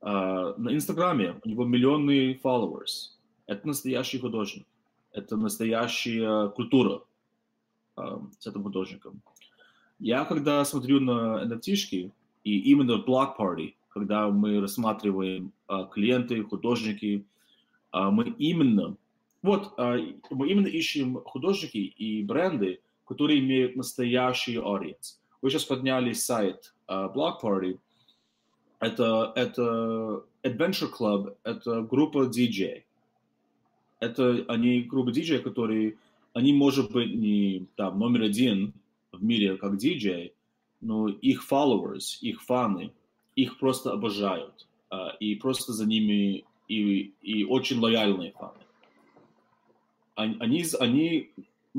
Uh, 0.00 0.56
на 0.58 0.74
Инстаграме 0.74 1.40
у 1.44 1.48
него 1.48 1.64
миллионные 1.64 2.34
followers. 2.42 3.10
Это 3.46 3.68
настоящий 3.68 4.18
художник. 4.18 4.66
Это 5.12 5.36
настоящая 5.36 6.48
культура 6.48 7.02
uh, 7.96 8.22
с 8.38 8.46
этим 8.46 8.62
художником. 8.62 9.20
Я 9.98 10.24
когда 10.24 10.64
смотрю 10.64 11.00
на 11.00 11.44
nft 11.44 12.10
и 12.44 12.58
именно 12.72 12.92
Block 12.92 13.36
Party, 13.38 13.74
когда 13.92 14.28
мы 14.28 14.60
рассматриваем 14.60 15.52
uh, 15.68 15.88
клиенты, 15.90 16.42
художники, 16.42 17.24
uh, 17.92 18.10
мы 18.10 18.30
именно 18.38 18.96
вот 19.42 19.78
uh, 19.78 20.20
мы 20.30 20.48
именно 20.48 20.68
ищем 20.68 21.20
художники 21.24 21.78
и 21.78 22.22
бренды, 22.22 22.80
которые 23.06 23.40
имеют 23.40 23.76
настоящий 23.76 24.56
audience. 24.56 25.18
Вы 25.40 25.50
сейчас 25.50 25.64
подняли 25.64 26.12
сайт 26.12 26.72
Block 26.88 27.40
Party. 27.42 27.78
Это, 28.78 29.32
это 29.34 30.24
Adventure 30.44 30.90
Club— 30.96 31.36
это 31.44 31.82
группа 31.82 32.28
DJ. 32.28 32.84
Это 33.98 34.44
они 34.48 34.82
группа 34.82 35.10
DJ, 35.10 35.38
которые, 35.40 35.96
они, 36.32 36.52
может 36.52 36.92
быть, 36.92 37.14
не 37.14 37.66
там 37.76 37.98
номер 37.98 38.22
один 38.22 38.72
в 39.10 39.22
мире 39.22 39.56
как 39.56 39.74
DJ, 39.74 40.32
но 40.80 41.08
их 41.08 41.44
followers, 41.48 42.18
их 42.20 42.42
фаны, 42.42 42.92
их 43.36 43.58
просто 43.58 43.92
обожают. 43.92 44.66
Uh, 44.90 45.16
и 45.20 45.36
просто 45.36 45.72
за 45.72 45.86
ними 45.86 46.44
и, 46.68 47.12
и 47.22 47.44
очень 47.44 47.78
лояльные 47.78 48.32
фаны. 48.32 48.58
Они, 50.14 50.64
они, 50.78 51.30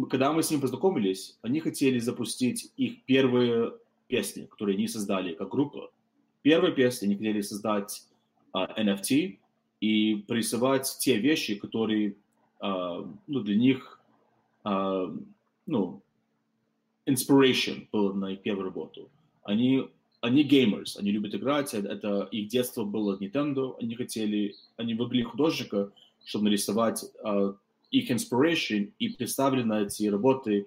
когда 0.09 0.33
мы 0.33 0.41
с 0.41 0.49
ним 0.49 0.61
познакомились, 0.61 1.37
они 1.43 1.59
хотели 1.59 1.99
запустить 1.99 2.71
их 2.75 3.03
первые 3.03 3.73
песни, 4.07 4.45
которые 4.45 4.75
они 4.75 4.87
создали 4.87 5.35
как 5.35 5.49
группа. 5.49 5.91
Первая 6.41 6.71
песня 6.71 7.05
они 7.05 7.15
хотели 7.15 7.41
создать 7.41 8.03
uh, 8.53 8.65
а, 8.65 8.81
NFT 8.81 9.37
и 9.79 10.15
прорисовать 10.27 10.97
те 10.99 11.17
вещи, 11.17 11.55
которые 11.55 12.15
uh, 12.59 13.07
ну, 13.27 13.39
для 13.41 13.55
них 13.55 14.01
uh, 14.63 15.23
ну, 15.65 16.01
inspiration 17.05 17.87
был 17.91 18.13
на 18.13 18.31
их 18.31 18.41
первую 18.41 18.65
работу. 18.65 19.09
Они, 19.43 19.89
они 20.23 20.47
gamers, 20.47 20.97
они 20.97 21.11
любят 21.11 21.35
играть, 21.35 21.73
это 21.73 22.29
их 22.31 22.47
детство 22.47 22.85
было 22.85 23.17
Nintendo, 23.17 23.75
они 23.81 23.93
хотели, 23.95 24.55
они 24.77 24.93
выбрали 24.93 25.23
художника, 25.23 25.91
чтобы 26.23 26.45
нарисовать 26.45 27.03
uh, 27.25 27.53
их 27.91 28.09
inspiration 28.09 28.93
и 28.99 29.09
представили 29.09 29.63
на 29.63 29.81
эти 29.81 30.05
работы 30.07 30.65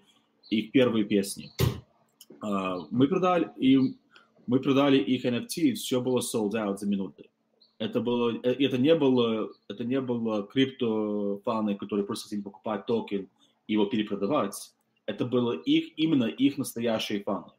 их 0.51 0.73
первые 0.73 1.07
песни. 1.07 1.51
Uh, 2.43 2.87
мы 2.91 3.09
продали, 3.09 3.49
и 3.57 3.97
мы 4.47 4.61
продали 4.61 4.99
их 4.99 5.25
NFT, 5.25 5.73
все 5.73 6.03
было 6.03 6.21
sold 6.21 6.53
out 6.53 6.77
за 6.77 6.87
минуты. 6.87 7.25
Это 7.79 8.03
было, 8.03 8.33
э, 8.43 8.53
это 8.63 8.77
не 8.77 8.95
было, 8.95 9.49
это 9.69 9.85
не 9.85 10.03
было 10.03 10.43
криптофаны, 10.43 11.77
которые 11.77 12.05
просто 12.05 12.25
хотели 12.25 12.43
покупать 12.43 12.85
токен 12.85 13.27
и 13.69 13.73
его 13.73 13.87
перепродавать. 13.87 14.75
Это 15.07 15.25
было 15.25 15.53
их, 15.53 15.99
именно 15.99 16.25
их 16.25 16.59
настоящие 16.59 17.23
фаны. 17.23 17.53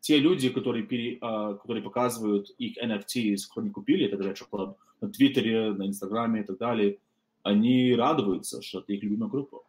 Те 0.00 0.18
люди, 0.18 0.48
которые, 0.48 0.84
пере, 0.84 1.18
uh, 1.18 1.58
которые 1.58 1.82
показывают 1.82 2.50
их 2.58 2.78
NFT, 2.78 3.36
кто 3.50 3.62
не 3.62 3.70
купили 3.70 4.06
этот 4.06 4.20
Retro 4.20 4.46
Club 4.50 4.76
на 5.00 5.10
Твиттере, 5.10 5.72
на 5.72 5.86
Инстаграме 5.86 6.40
и 6.40 6.44
так 6.44 6.58
далее, 6.58 6.98
они 7.42 7.94
радуются, 7.94 8.62
что 8.62 8.80
это 8.80 8.92
их 8.92 9.02
любимая 9.02 9.30
группа. 9.30 9.62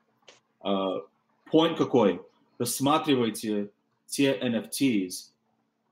Point 0.62 1.76
какой? 1.78 2.22
Рассматривайте 2.58 3.72
те 4.06 4.38
NFTs, 4.38 5.32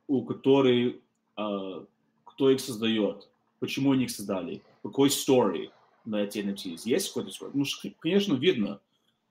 у 0.07 0.23
которых, 0.23 0.95
uh, 1.37 1.85
кто 2.25 2.49
их 2.51 2.59
создает, 2.59 3.29
почему 3.59 3.91
они 3.91 4.05
их 4.05 4.11
создали, 4.11 4.61
какой 4.83 5.09
story 5.09 5.69
на 6.05 6.23
эти 6.23 6.39
NFTs. 6.39 6.81
Есть 6.85 7.09
какой-то 7.09 7.29
story? 7.29 7.51
Ну, 7.53 7.65
конечно, 7.99 8.35
видно. 8.35 8.79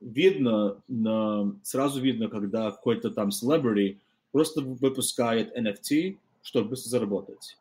Видно, 0.01 0.77
на, 0.89 1.57
сразу 1.63 2.01
видно, 2.01 2.29
когда 2.29 2.71
какой-то 2.71 3.11
там 3.11 3.29
celebrity 3.29 3.99
просто 4.37 4.61
выпускает 4.61 5.57
NFT, 5.57 6.19
чтобы 6.43 6.69
быстро 6.69 6.91
заработать. 6.91 7.57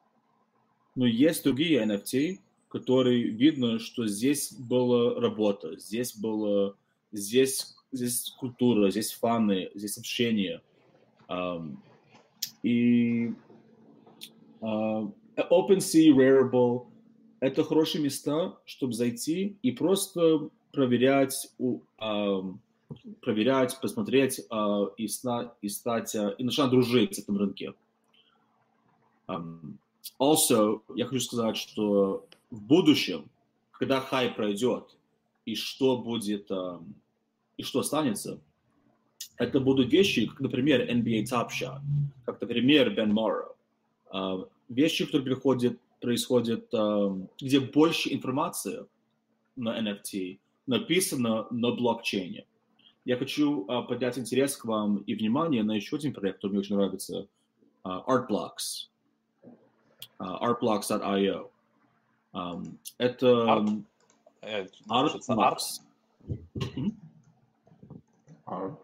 Но 0.93 1.05
есть 1.05 1.45
другие 1.45 1.81
NFT, 1.81 2.39
которые 2.67 3.29
видно, 3.29 3.79
что 3.79 4.05
здесь 4.07 4.51
была 4.51 5.17
работа, 5.17 5.79
здесь 5.79 6.17
было, 6.17 6.75
здесь, 7.13 7.77
здесь 7.93 8.35
культура, 8.37 8.91
здесь 8.91 9.13
фаны, 9.13 9.71
здесь 9.73 9.97
общение. 9.97 10.61
Um, 11.29 11.77
и 12.61 13.31
uh, 14.59 15.09
OpenSea, 15.37 16.09
Rarible— 16.11 16.87
это 17.39 17.63
хорошие 17.63 18.03
места, 18.03 18.57
чтобы 18.65 18.91
зайти 18.91 19.55
и 19.61 19.71
просто 19.71 20.49
проверять, 20.73 21.53
uh, 21.57 22.53
проверять, 23.21 23.79
посмотреть 23.81 24.41
uh, 24.49 24.91
и, 24.97 25.07
сна, 25.07 25.53
и 25.61 25.69
стать, 25.69 26.15
uh, 26.15 26.35
и 26.37 26.43
начать 26.43 26.69
дружить 26.69 27.15
с 27.15 27.19
этим 27.19 27.37
рынке. 27.37 27.73
Also, 30.19 30.81
я 30.95 31.05
хочу 31.05 31.21
сказать, 31.21 31.57
что 31.57 32.27
в 32.51 32.61
будущем, 32.61 33.29
когда 33.71 33.99
хай 33.99 34.29
пройдет, 34.29 34.95
и 35.45 35.55
что 35.55 35.97
будет, 35.97 36.49
и 37.57 37.63
что 37.63 37.79
останется, 37.79 38.39
это 39.37 39.59
будут 39.59 39.91
вещи, 39.91 40.27
как, 40.27 40.39
например, 40.39 40.87
NBA 40.89 41.23
Top 41.23 41.49
Shot, 41.49 41.81
как, 42.25 42.39
например, 42.39 42.93
Ben 42.93 43.11
Morrow. 43.11 43.55
Uh, 44.11 44.47
вещи, 44.69 45.05
которые 45.05 45.25
приходят, 45.25 45.79
происходят, 45.99 46.71
где 47.39 47.59
больше 47.59 48.13
информации 48.13 48.85
на 49.55 49.79
NFT 49.79 50.39
написано 50.67 51.47
на 51.51 51.71
блокчейне. 51.71 52.45
Я 53.05 53.17
хочу 53.17 53.65
uh, 53.67 53.85
поднять 53.87 54.17
интерес 54.17 54.57
к 54.57 54.65
вам 54.65 54.97
и 54.97 55.13
внимание 55.13 55.63
на 55.63 55.73
еще 55.73 55.95
один 55.95 56.11
проект, 56.13 56.37
который 56.37 56.53
мне 56.53 56.59
очень 56.59 56.75
нравится, 56.75 57.27
uh, 57.83 58.03
Artblocks. 58.07 58.89
Uh, 60.19 60.41
artblocks.io. 60.41 61.49
Um, 62.33 62.77
это 62.97 63.63
Art, 64.41 64.71
Artblocks. 64.89 65.81
Art. 68.45 68.79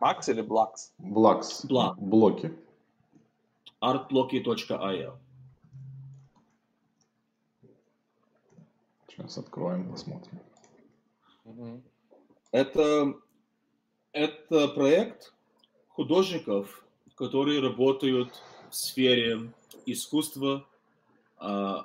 Max 0.00 0.28
или 0.28 0.42
Blocks? 0.42 0.92
Blocks. 0.98 1.64
Block. 1.66 1.96
Блоки. 1.98 2.52
artblocky.io 3.80 5.18
Сейчас 9.08 9.38
откроем, 9.38 9.90
посмотрим. 9.90 10.40
Это, 12.56 13.12
это 14.12 14.68
проект 14.68 15.34
художников, 15.88 16.86
которые 17.14 17.60
работают 17.60 18.32
в 18.70 18.74
сфере 18.74 19.52
искусства. 19.84 20.66
А, 21.36 21.82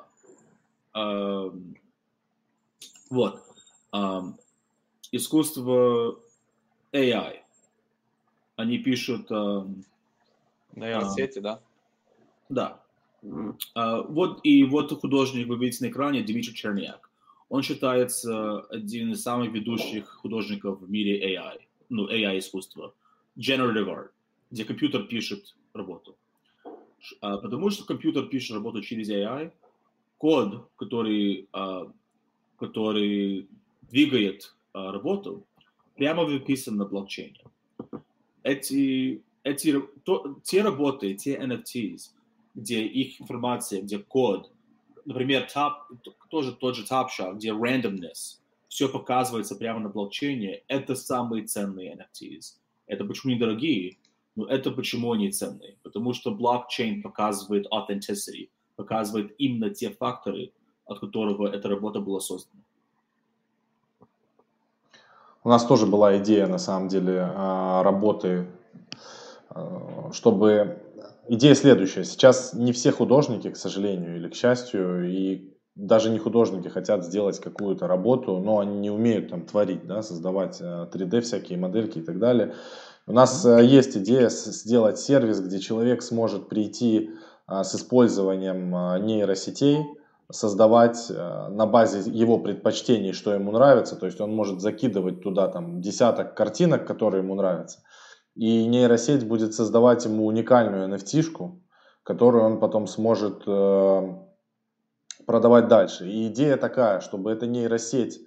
а, 0.93 1.53
вот. 3.09 3.43
А, 3.91 4.23
искусство 5.11 6.21
AI 6.93 7.41
они 8.55 8.77
пишут... 8.77 9.29
Э, 9.29 9.65
Нейросети, 10.73 11.39
э, 11.39 11.41
да? 11.41 11.59
Да. 12.47 12.83
Э, 13.23 14.03
вот 14.07 14.39
и 14.43 14.63
вот 14.63 14.97
художник, 15.01 15.49
вы 15.49 15.57
видите 15.57 15.83
на 15.83 15.89
экране, 15.89 16.23
Дмитрий 16.23 16.55
Черняк. 16.55 17.10
Он 17.51 17.63
считается 17.63 18.61
один 18.69 19.11
из 19.11 19.21
самых 19.21 19.51
ведущих 19.51 20.07
художников 20.07 20.79
в 20.79 20.89
мире 20.89 21.35
AI, 21.35 21.59
ну, 21.89 22.07
AI-искусства. 22.09 22.93
Generative 23.37 23.87
Art, 23.87 24.09
где 24.51 24.63
компьютер 24.63 25.03
пишет 25.03 25.55
работу. 25.73 26.15
А, 27.19 27.37
потому 27.37 27.69
что 27.69 27.85
компьютер 27.85 28.27
пишет 28.27 28.51
работу 28.55 28.81
через 28.81 29.09
AI, 29.09 29.51
код, 30.17 30.69
который, 30.77 31.49
а, 31.51 31.91
который 32.57 33.47
двигает 33.89 34.55
а, 34.71 34.93
работу, 34.93 35.43
прямо 35.97 36.23
выписан 36.23 36.77
на 36.77 36.85
блокчейне 36.85 37.41
эти, 38.43 39.21
эти 39.43 39.81
то, 40.03 40.39
те 40.43 40.61
работы, 40.61 41.13
те 41.13 41.37
NFTs, 41.37 42.11
где 42.55 42.85
их 42.85 43.21
информация, 43.21 43.81
где 43.81 43.99
код, 43.99 44.51
например, 45.05 45.47
top, 45.53 45.73
тоже 46.31 46.53
тот 46.53 46.75
же 46.75 46.85
Top 46.85 47.07
Shot, 47.07 47.35
где 47.35 47.49
randomness, 47.49 48.39
все 48.69 48.87
показывается 48.87 49.55
прямо 49.55 49.81
на 49.81 49.89
блокчейне, 49.89 50.63
это 50.69 50.95
самые 50.95 51.43
ценные 51.43 51.93
NFTs. 51.93 52.55
Это 52.87 53.03
почему 53.03 53.33
недорогие, 53.33 53.97
но 54.35 54.47
это 54.47 54.71
почему 54.71 55.11
они 55.11 55.29
ценные. 55.29 55.77
Потому 55.83 56.13
что 56.13 56.31
блокчейн 56.31 57.01
показывает 57.01 57.67
authenticity, 57.67 58.49
показывает 58.77 59.35
именно 59.37 59.69
те 59.69 59.89
факторы, 59.89 60.53
от 60.85 60.99
которого 60.99 61.47
эта 61.47 61.67
работа 61.67 61.99
была 61.99 62.21
создана. 62.21 62.63
У 65.43 65.49
нас 65.49 65.65
тоже 65.65 65.85
была 65.85 66.17
идея, 66.19 66.47
на 66.47 66.59
самом 66.59 66.87
деле, 66.87 67.29
а, 67.35 67.83
работы, 67.83 68.47
а, 69.49 70.11
чтобы... 70.13 70.77
Идея 71.27 71.55
следующая. 71.55 72.03
Сейчас 72.03 72.53
не 72.53 72.73
все 72.73 72.91
художники, 72.91 73.49
к 73.49 73.57
сожалению 73.57 74.17
или 74.17 74.27
к 74.27 74.35
счастью, 74.35 75.09
и 75.09 75.51
даже 75.75 76.09
не 76.09 76.19
художники 76.19 76.67
хотят 76.67 77.05
сделать 77.05 77.39
какую-то 77.39 77.87
работу, 77.87 78.37
но 78.39 78.59
они 78.59 78.77
не 78.77 78.89
умеют 78.89 79.29
там 79.29 79.45
творить, 79.45 79.87
да, 79.87 80.01
создавать 80.01 80.61
3D 80.61 81.17
а, 81.17 81.21
всякие 81.21 81.57
модельки 81.57 81.99
и 81.99 82.01
так 82.01 82.19
далее. 82.19 82.53
У 83.07 83.13
нас 83.13 83.45
есть 83.45 83.97
идея 83.97 84.29
сделать 84.29 84.99
сервис, 84.99 85.39
где 85.41 85.59
человек 85.59 86.03
сможет 86.03 86.49
прийти 86.49 87.11
с 87.47 87.75
использованием 87.75 88.69
нейросетей, 89.03 89.79
создавать 90.31 91.07
э, 91.09 91.47
на 91.49 91.65
базе 91.65 92.09
его 92.09 92.39
предпочтений, 92.39 93.13
что 93.13 93.33
ему 93.33 93.51
нравится. 93.51 93.95
То 93.95 94.05
есть 94.05 94.19
он 94.21 94.33
может 94.33 94.61
закидывать 94.61 95.21
туда 95.21 95.47
там 95.47 95.81
десяток 95.81 96.35
картинок, 96.35 96.85
которые 96.85 97.23
ему 97.23 97.35
нравятся. 97.35 97.79
И 98.35 98.65
нейросеть 98.65 99.27
будет 99.27 99.53
создавать 99.53 100.05
ему 100.05 100.25
уникальную 100.25 100.87
NFT-шку, 100.89 101.61
которую 102.03 102.45
он 102.45 102.59
потом 102.59 102.87
сможет 102.87 103.43
э, 103.45 104.09
продавать 105.25 105.67
дальше. 105.67 106.07
И 106.07 106.27
идея 106.27 106.57
такая, 106.57 106.99
чтобы 106.99 107.31
эта 107.31 107.47
нейросеть 107.47 108.19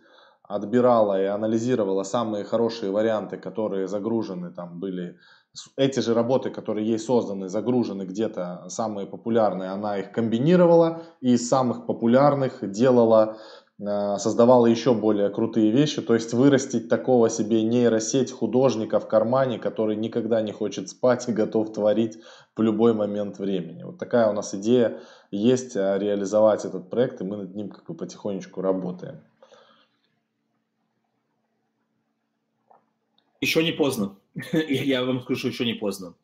отбирала 0.43 1.21
и 1.21 1.25
анализировала 1.25 2.03
самые 2.03 2.45
хорошие 2.45 2.93
варианты, 2.93 3.39
которые 3.39 3.89
загружены 3.89 4.51
там 4.51 4.79
были. 4.79 5.17
Эти 5.77 6.01
же 6.01 6.15
работы, 6.15 6.51
которые 6.51 6.87
ей 6.87 6.99
созданы, 6.99 7.49
загружены 7.49 8.03
где-то 8.03 8.65
самые 8.69 9.07
популярные, 9.07 9.71
она 9.71 9.99
их 9.99 10.13
комбинировала 10.13 11.03
и 11.21 11.35
из 11.35 11.49
самых 11.49 11.87
популярных 11.87 12.71
делала 12.71 13.39
создавала 13.79 14.67
еще 14.67 14.95
более 14.95 15.31
крутые 15.31 15.73
вещи, 15.73 16.01
то 16.01 16.15
есть 16.15 16.33
вырастить 16.33 16.89
такого 16.89 17.29
себе 17.29 17.63
нейросеть 17.63 18.31
художника 18.31 19.01
в 19.01 19.09
кармане, 19.09 19.59
который 19.59 19.97
никогда 19.97 20.41
не 20.43 20.53
хочет 20.53 20.89
спать 20.89 21.29
и 21.29 21.33
готов 21.33 21.73
творить 21.73 22.19
в 22.57 22.63
любой 22.63 22.95
момент 22.95 23.39
времени. 23.39 23.83
Вот 23.83 23.99
такая 23.99 24.31
у 24.31 24.33
нас 24.33 24.55
идея 24.55 25.01
есть 25.33 25.75
э, 25.75 25.99
реализовать 25.99 26.65
этот 26.65 26.89
проект, 26.89 27.21
и 27.21 27.25
мы 27.25 27.37
над 27.37 27.55
ним 27.57 27.69
как 27.69 27.85
бы 27.87 27.95
потихонечку 27.95 28.61
работаем. 28.61 29.21
Еще 33.41 33.65
не 33.65 33.73
поздно. 33.73 34.17
Я 34.53 35.05
вам 35.05 35.21
скажу, 35.23 35.49
еще 35.49 35.67
не 35.67 35.75
поздно. 35.75 36.15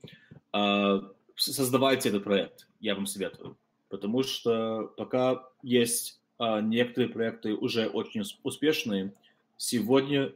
А, 0.52 1.00
создавайте 1.34 2.08
этот 2.08 2.24
проект, 2.24 2.66
я 2.80 2.94
вам 2.94 3.06
советую. 3.06 3.56
Потому 3.88 4.22
что 4.22 4.92
пока 4.96 5.48
есть 5.62 6.19
некоторые 6.40 7.11
проекты 7.11 7.55
уже 7.55 7.87
очень 7.87 8.22
успешные. 8.42 9.12
Сегодня 9.57 10.33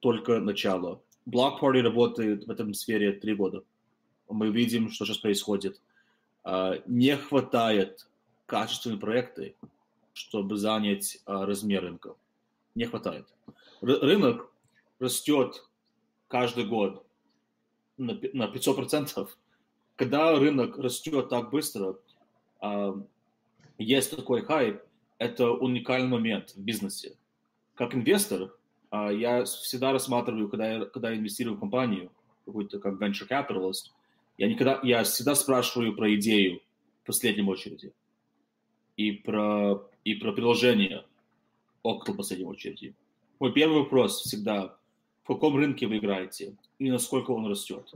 только 0.00 0.38
начало. 0.38 1.00
Block 1.28 1.60
Party 1.60 1.82
работает 1.82 2.46
в 2.46 2.50
этом 2.50 2.72
сфере 2.74 3.12
три 3.12 3.34
года. 3.34 3.62
Мы 4.28 4.50
видим, 4.50 4.90
что 4.90 5.04
сейчас 5.04 5.18
происходит. 5.18 5.80
А, 6.44 6.80
не 6.86 7.16
хватает 7.16 8.06
качественных 8.46 9.00
проекты, 9.00 9.54
чтобы 10.14 10.56
занять 10.56 11.20
а, 11.26 11.44
размер 11.44 11.82
рынка. 11.82 12.14
Не 12.74 12.86
хватает. 12.86 13.26
Рынок 13.80 14.50
растет 14.98 15.66
каждый 16.28 16.64
год 16.64 17.04
на 17.96 18.12
500%. 18.12 19.28
Когда 19.96 20.38
рынок 20.38 20.78
растет 20.78 21.28
так 21.28 21.50
быстро, 21.50 21.96
есть 23.78 24.14
такой 24.14 24.42
хайп, 24.42 24.80
это 25.18 25.50
уникальный 25.50 26.08
момент 26.08 26.54
в 26.54 26.60
бизнесе. 26.60 27.16
Как 27.74 27.94
инвестор, 27.94 28.54
а, 28.90 29.10
я 29.12 29.44
всегда 29.44 29.92
рассматриваю, 29.92 30.48
когда 30.48 30.72
я, 30.72 30.84
когда 30.84 31.10
я 31.10 31.16
инвестирую 31.18 31.56
в 31.56 31.60
компанию, 31.60 32.10
какой-то 32.46 32.78
как 32.78 32.94
venture 32.94 33.28
capitalist, 33.28 33.90
я, 34.38 34.48
никогда, 34.48 34.80
я 34.82 35.02
всегда 35.04 35.34
спрашиваю 35.34 35.94
про 35.94 36.14
идею 36.14 36.60
в 37.02 37.06
последнем 37.06 37.48
очереди 37.48 37.92
и 38.96 39.12
про, 39.12 39.82
и 40.04 40.14
про 40.14 40.32
приложение 40.32 41.04
около 41.82 42.14
последней 42.14 42.46
очереди. 42.46 42.94
Мой 43.40 43.52
первый 43.52 43.80
вопрос 43.80 44.22
всегда, 44.22 44.76
в 45.24 45.26
каком 45.26 45.56
рынке 45.56 45.86
вы 45.86 45.98
играете 45.98 46.56
и 46.78 46.90
насколько 46.90 47.32
он 47.32 47.46
растет. 47.46 47.92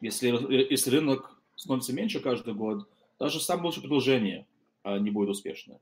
Если, 0.00 0.28
если 0.70 0.90
рынок 0.90 1.40
становится 1.54 1.92
меньше 1.92 2.20
каждый 2.20 2.54
год, 2.54 2.88
даже 3.18 3.40
самое 3.40 3.66
лучшее 3.66 3.82
предложение 3.82 4.46
а, 4.82 4.98
не 4.98 5.10
будет 5.10 5.30
успешное. 5.30 5.80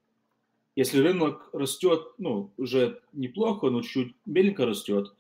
Если 0.76 1.00
рынок 1.00 1.48
растет, 1.52 2.02
ну, 2.18 2.50
уже 2.56 3.00
неплохо, 3.12 3.70
но 3.70 3.82
чуть 3.82 4.14
медленько 4.26 4.66
растет, 4.66 5.14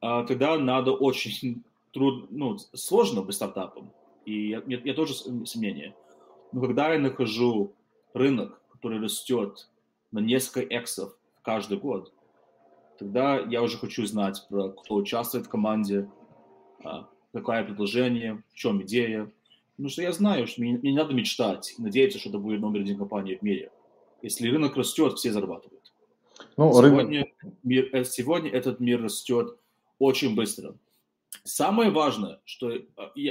а, 0.00 0.24
тогда 0.24 0.58
надо 0.58 0.92
очень 0.92 1.62
трудно, 1.92 2.26
ну, 2.30 2.58
сложно 2.74 3.22
быть 3.22 3.34
стартапом. 3.34 3.92
И 4.26 4.50
я, 4.50 4.62
я, 4.66 4.80
я 4.84 4.94
тоже 4.94 5.14
сомнение. 5.14 5.94
Но 6.52 6.60
когда 6.60 6.92
я 6.92 6.98
нахожу 6.98 7.72
рынок, 8.12 8.60
который 8.70 9.00
растет 9.00 9.68
на 10.12 10.18
несколько 10.18 10.60
эксов 10.60 11.14
каждый 11.42 11.78
год, 11.78 12.12
тогда 12.98 13.38
я 13.38 13.62
уже 13.62 13.78
хочу 13.78 14.04
знать, 14.06 14.46
про 14.50 14.70
кто 14.70 14.96
участвует 14.96 15.46
в 15.46 15.48
команде, 15.48 16.10
а, 16.84 17.08
какое 17.32 17.64
предложение, 17.64 18.42
в 18.52 18.54
чем 18.54 18.82
идея. 18.82 19.30
Потому 19.76 19.88
что 19.88 20.02
я 20.02 20.12
знаю, 20.12 20.46
что 20.46 20.60
мне, 20.60 20.72
мне 20.72 20.90
не 20.90 20.96
надо 20.98 21.14
мечтать 21.14 21.74
надеяться, 21.78 22.18
что 22.18 22.28
это 22.28 22.38
будет 22.38 22.60
номер 22.60 22.80
один 22.80 22.98
компании 22.98 23.36
в 23.36 23.42
мире. 23.42 23.70
Если 24.22 24.48
рынок 24.48 24.76
растет, 24.76 25.18
все 25.18 25.32
зарабатывают. 25.32 25.92
Ну, 26.56 26.72
сегодня, 26.72 27.28
рынок... 27.42 27.58
мир, 27.62 27.88
э, 27.94 28.04
сегодня 28.04 28.50
этот 28.50 28.80
мир 28.80 29.02
растет 29.02 29.58
очень 29.98 30.34
быстро. 30.34 30.76
Самое 31.44 31.90
важное, 31.90 32.40
что 32.44 32.70
э, 32.70 32.84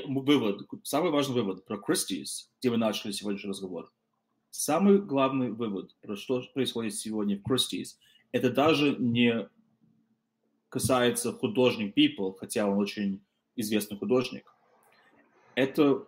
вывод, 0.05 0.67
самый 0.83 1.11
важный 1.11 1.35
вывод 1.35 1.65
про 1.65 1.77
Christie's, 1.77 2.47
где 2.59 2.71
мы 2.71 2.77
начали 2.77 3.11
сегодняшний 3.11 3.49
разговор, 3.49 3.91
самый 4.49 4.99
главный 4.99 5.51
вывод 5.51 5.95
про 6.01 6.15
что 6.15 6.41
происходит 6.53 6.95
сегодня 6.95 7.37
в 7.37 7.51
Christie's, 7.51 7.97
это 8.31 8.49
даже 8.49 8.95
не 8.97 9.47
касается 10.69 11.33
художник 11.33 11.97
People, 11.97 12.35
хотя 12.37 12.67
он 12.67 12.77
очень 12.77 13.21
известный 13.55 13.97
художник. 13.97 14.53
Это 15.55 16.05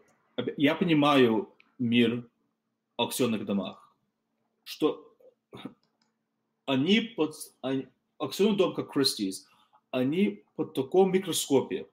я 0.58 0.76
понимаю 0.76 1.54
мир 1.78 2.28
аукционных 2.96 3.46
домах 3.46 3.81
что 4.72 5.14
они 6.66 7.02
под... 7.02 7.36
Они, 7.62 7.88
дом, 8.56 8.74
как 8.74 8.96
Christie's, 8.96 9.44
они 9.92 10.44
под 10.56 10.74
таком 10.74 11.12
микроскопе 11.12 11.88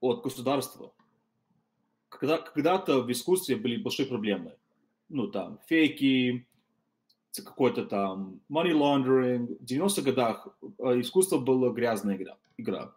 от 0.00 0.22
государства. 0.22 0.92
Когда, 2.08 2.38
когда-то 2.38 3.00
в 3.00 3.10
искусстве 3.10 3.56
были 3.56 3.82
большие 3.82 4.06
проблемы. 4.06 4.56
Ну, 5.08 5.28
там, 5.28 5.58
фейки, 5.66 6.46
какой-то 7.44 7.86
там 7.86 8.40
money 8.50 8.72
laundering. 8.72 9.58
В 9.58 9.64
90-х 9.64 10.02
годах 10.02 10.48
э, 10.60 11.00
искусство 11.00 11.38
было 11.38 11.72
грязная 11.72 12.16
игра. 12.16 12.38
игра. 12.56 12.94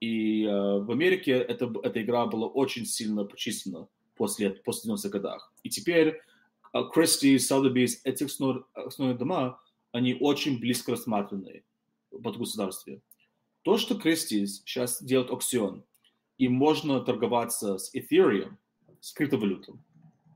И 0.00 0.44
э, 0.44 0.78
в 0.80 0.90
Америке 0.90 1.32
это, 1.32 1.72
эта 1.82 2.02
игра 2.02 2.26
была 2.26 2.48
очень 2.48 2.86
сильно 2.86 3.24
почищена 3.24 3.86
после, 4.16 4.50
после 4.50 4.92
90-х 4.92 5.08
годах. 5.10 5.52
И 5.62 5.70
теперь 5.70 6.20
Кристи, 6.92 7.36
Sotheby's, 7.36 8.00
эти 8.04 8.24
основные 8.24 9.16
дома, 9.16 9.60
они 9.92 10.16
очень 10.20 10.58
близко 10.58 10.92
рассматриваны 10.92 11.64
под 12.10 12.36
государством. 12.36 13.02
То, 13.62 13.78
что 13.78 13.96
Кристи 13.96 14.46
сейчас 14.46 15.02
делает 15.02 15.30
аукцион, 15.30 15.84
и 16.38 16.48
можно 16.48 17.00
торговаться 17.00 17.78
с 17.78 17.94
Ethereum, 17.94 18.56
с 19.00 19.12
криптовалютом, 19.12 19.82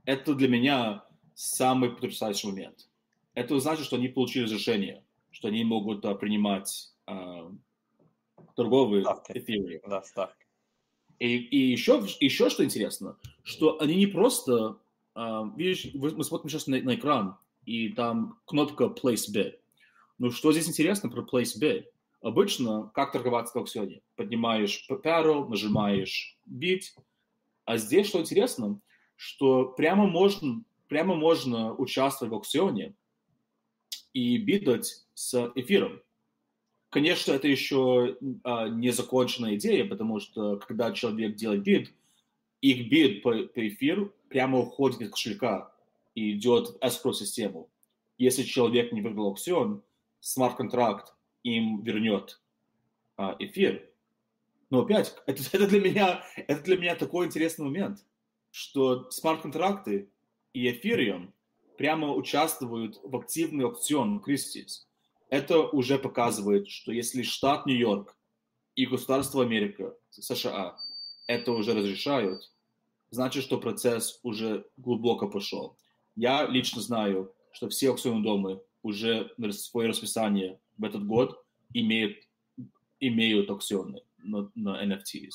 это 0.04 0.34
для 0.34 0.48
меня 0.48 1.04
самый 1.34 1.90
потрясающий 1.90 2.48
момент. 2.48 2.88
Это 3.34 3.58
значит, 3.60 3.84
что 3.84 3.96
они 3.96 4.08
получили 4.08 4.44
разрешение, 4.44 5.04
что 5.30 5.48
они 5.48 5.64
могут 5.64 6.04
а, 6.04 6.14
принимать 6.14 6.92
а, 7.06 7.52
торговые 8.56 9.04
ставки. 9.04 9.32
Ethereum. 9.32 9.80
Да, 9.88 10.02
ставки. 10.02 10.46
И, 11.18 11.36
и 11.36 11.70
еще, 11.70 12.02
еще 12.20 12.48
что 12.48 12.64
интересно, 12.64 13.16
что 13.42 13.80
они 13.80 13.94
не 13.94 14.06
просто 14.06 14.78
видишь, 15.56 15.90
мы 15.94 16.24
смотрим 16.24 16.50
сейчас 16.50 16.66
на, 16.66 16.80
на 16.80 16.94
экран, 16.94 17.36
и 17.64 17.90
там 17.90 18.38
кнопка 18.46 18.84
Place 18.84 19.30
Bid. 19.32 19.54
Ну, 20.18 20.30
что 20.30 20.52
здесь 20.52 20.68
интересно 20.68 21.08
про 21.08 21.22
Place 21.22 21.58
Bid? 21.60 21.84
Обычно, 22.22 22.90
как 22.94 23.12
торговаться 23.12 23.54
в 23.54 23.56
аукционе? 23.56 24.02
Поднимаешь 24.16 24.86
пару, 25.02 25.48
нажимаешь 25.48 26.38
Bid, 26.48 26.82
а 27.64 27.76
здесь 27.76 28.08
что 28.08 28.20
интересно, 28.20 28.80
что 29.16 29.66
прямо 29.66 30.06
можно, 30.06 30.62
прямо 30.88 31.14
можно 31.14 31.74
участвовать 31.74 32.32
в 32.32 32.34
аукционе 32.34 32.94
и 34.12 34.38
бидать 34.38 35.04
с 35.14 35.52
эфиром. 35.54 36.00
Конечно, 36.90 37.32
это 37.32 37.46
еще 37.46 38.18
а, 38.42 38.68
не 38.68 38.90
законченная 38.90 39.54
идея, 39.54 39.84
потому 39.84 40.18
что 40.18 40.56
когда 40.56 40.90
человек 40.92 41.36
делает 41.36 41.62
бид, 41.62 41.94
их 42.60 42.88
бид 42.88 43.22
по, 43.22 43.32
по 43.32 43.68
эфиру 43.68 44.12
прямо 44.28 44.58
уходит 44.58 45.00
из 45.00 45.10
кошелька 45.10 45.72
и 46.14 46.32
идет 46.32 46.68
в 46.68 46.76
escrow-систему. 46.78 47.70
Если 48.18 48.42
человек 48.42 48.92
не 48.92 49.00
выиграл 49.00 49.28
аукцион, 49.28 49.82
смарт-контракт 50.20 51.14
им 51.42 51.82
вернет 51.82 52.40
а, 53.16 53.36
эфир. 53.38 53.88
Но 54.68 54.80
опять, 54.80 55.14
это, 55.26 55.42
это, 55.52 55.66
для 55.66 55.80
меня, 55.80 56.24
это 56.36 56.62
для 56.62 56.76
меня 56.76 56.94
такой 56.94 57.26
интересный 57.26 57.64
момент, 57.64 58.04
что 58.50 59.10
смарт-контракты 59.10 60.10
и 60.52 60.70
эфириум 60.70 61.32
прямо 61.78 62.12
участвуют 62.12 63.00
в 63.02 63.16
активный 63.16 63.64
аукцион 63.64 64.22
Christie's. 64.26 64.86
Это 65.30 65.60
уже 65.60 65.98
показывает, 65.98 66.68
что 66.68 66.92
если 66.92 67.22
штат 67.22 67.64
Нью-Йорк 67.64 68.16
и 68.74 68.84
государство 68.84 69.42
Америка, 69.42 69.94
США, 70.10 70.76
это 71.30 71.52
уже 71.52 71.74
разрешают, 71.74 72.50
значит, 73.10 73.44
что 73.44 73.58
процесс 73.58 74.18
уже 74.24 74.66
глубоко 74.76 75.28
пошел. 75.28 75.76
Я 76.16 76.46
лично 76.46 76.82
знаю, 76.82 77.32
что 77.52 77.68
все 77.68 77.90
аукционные 77.90 78.24
дома 78.24 78.60
уже 78.82 79.30
свое 79.52 79.90
расписание 79.90 80.58
в 80.76 80.84
этот 80.84 81.06
год 81.06 81.40
имеют, 81.72 82.16
имеют 82.98 83.48
аукционы 83.48 84.02
на, 84.18 84.50
на 84.56 84.84
NFTs. 84.84 85.30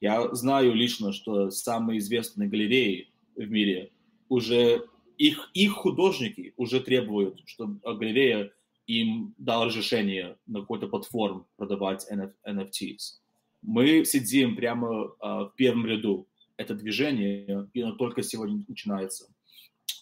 Я 0.00 0.34
знаю 0.34 0.74
лично, 0.74 1.12
что 1.12 1.50
самые 1.50 1.98
известные 1.98 2.48
галереи 2.48 3.12
в 3.34 3.50
мире 3.50 3.92
уже 4.30 4.88
их, 5.18 5.50
их 5.52 5.72
художники 5.72 6.54
уже 6.56 6.80
требуют, 6.80 7.42
чтобы 7.44 7.78
галерея 7.98 8.52
им 8.86 9.34
дала 9.36 9.66
разрешение 9.66 10.38
на 10.46 10.60
какой-то 10.60 10.88
платформ 10.88 11.46
продавать 11.56 12.06
NFTs. 12.10 13.20
Мы 13.66 14.04
сидим 14.04 14.54
прямо 14.54 14.88
э, 14.88 15.08
в 15.20 15.52
первом 15.56 15.86
ряду. 15.86 16.28
Это 16.56 16.74
движение, 16.74 17.68
и 17.74 17.80
оно 17.82 17.96
только 17.96 18.22
сегодня 18.22 18.64
начинается. 18.68 19.26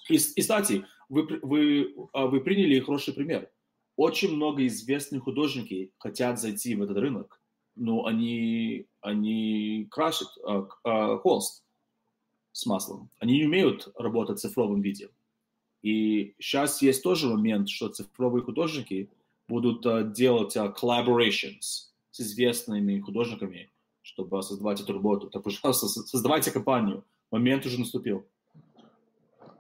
И, 0.09 0.17
и 0.17 0.41
кстати, 0.41 0.85
вы, 1.09 1.41
вы, 1.43 1.95
вы 2.13 2.41
приняли 2.41 2.79
хороший 2.79 3.15
пример. 3.15 3.51
Очень 3.97 4.37
много 4.37 4.67
известных 4.67 5.25
художников 5.25 5.89
хотят 5.99 6.39
зайти 6.39 6.77
в 6.77 6.83
этот 6.83 6.99
рынок, 6.99 7.41
но 7.75 8.05
они, 8.05 8.87
они 9.01 9.89
крашат 9.91 10.29
э, 10.47 10.65
э, 10.85 11.19
холст 11.23 11.65
с 12.53 12.67
маслом. 12.67 13.09
Они 13.19 13.39
не 13.39 13.47
умеют 13.47 13.89
работать 13.97 14.39
в 14.39 14.43
цифровом 14.43 14.83
виде. 14.83 15.09
И 15.83 16.35
сейчас 16.39 16.83
есть 16.83 17.03
тоже 17.03 17.29
момент, 17.29 17.71
что 17.71 17.89
цифровые 17.89 18.43
художники 18.43 19.11
будут 19.49 19.85
uh, 19.85 20.11
делать 20.11 20.57
uh, 20.57 20.75
collaborations 20.75 21.94
с 22.15 22.21
известными 22.21 23.01
художниками, 23.01 23.73
чтобы 24.03 24.41
создавать 24.41 24.81
эту 24.81 24.93
работу. 24.93 25.29
Так, 25.31 25.43
пожалуйста, 25.43 25.89
создавайте 25.89 26.53
компанию. 26.53 27.05
Момент 27.33 27.67
уже 27.67 27.81
наступил. 27.81 28.25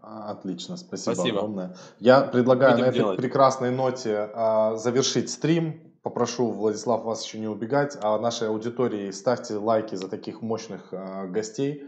Отлично, 0.01 0.77
спасибо, 0.77 1.15
спасибо. 1.15 1.39
огромное. 1.39 1.77
Я 1.99 2.21
предлагаю 2.21 2.75
Будем 2.75 2.85
на 2.85 2.89
этой 2.91 2.99
делать. 2.99 3.17
прекрасной 3.17 3.73
ноте 3.73 4.31
а, 4.35 4.77
завершить 4.77 5.31
стрим. 5.31 5.81
Попрошу, 6.03 6.53
Владислав, 6.53 7.03
вас 7.03 7.25
еще 7.25 7.41
не 7.41 7.49
убегать, 7.49 7.99
а 8.01 8.21
нашей 8.21 8.49
аудитории 8.49 9.11
ставьте 9.11 9.57
лайки 9.57 9.97
за 9.97 10.09
таких 10.09 10.41
мощных 10.41 10.93
а, 10.93 11.27
гостей, 11.27 11.85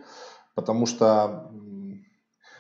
потому 0.57 0.87
что 0.87 1.49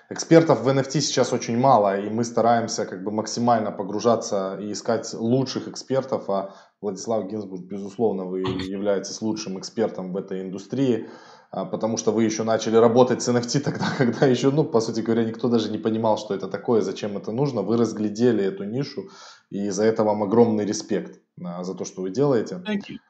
экспертов 0.08 0.62
в 0.62 0.68
NFT 0.68 1.00
сейчас 1.00 1.32
очень 1.32 1.58
мало, 1.58 1.98
и 2.00 2.08
мы 2.08 2.24
стараемся 2.24 2.86
как 2.86 3.02
бы 3.02 3.10
максимально 3.10 3.72
погружаться 3.72 4.58
и 4.60 4.72
искать 4.72 5.12
лучших 5.14 5.68
экспертов, 5.68 6.28
а 6.30 6.54
Владислав 6.80 7.26
Гинзбург, 7.26 7.62
безусловно, 7.62 8.24
вы 8.24 8.40
являетесь 8.40 9.20
лучшим 9.22 9.58
экспертом 9.58 10.12
в 10.12 10.16
этой 10.16 10.42
индустрии. 10.42 11.08
А, 11.50 11.64
потому 11.64 11.96
что 11.96 12.12
вы 12.12 12.24
еще 12.24 12.42
начали 12.42 12.76
работать 12.76 13.22
с 13.22 13.28
NFT 13.28 13.60
тогда, 13.60 13.86
когда 13.98 14.26
еще, 14.26 14.50
ну, 14.50 14.64
по 14.64 14.80
сути 14.80 15.00
говоря, 15.00 15.24
никто 15.24 15.48
даже 15.48 15.70
не 15.70 15.78
понимал, 15.78 16.18
что 16.18 16.34
это 16.34 16.48
такое, 16.48 16.80
зачем 16.80 17.16
это 17.16 17.32
нужно. 17.32 17.62
Вы 17.62 17.76
разглядели 17.76 18.44
эту 18.44 18.64
нишу, 18.64 19.08
и 19.50 19.70
за 19.70 19.84
это 19.84 20.04
вам 20.04 20.22
огромный 20.22 20.64
респект 20.64 21.20
а, 21.42 21.64
за 21.64 21.74
то, 21.74 21.84
что 21.84 22.02
вы 22.02 22.10
делаете. 22.10 22.62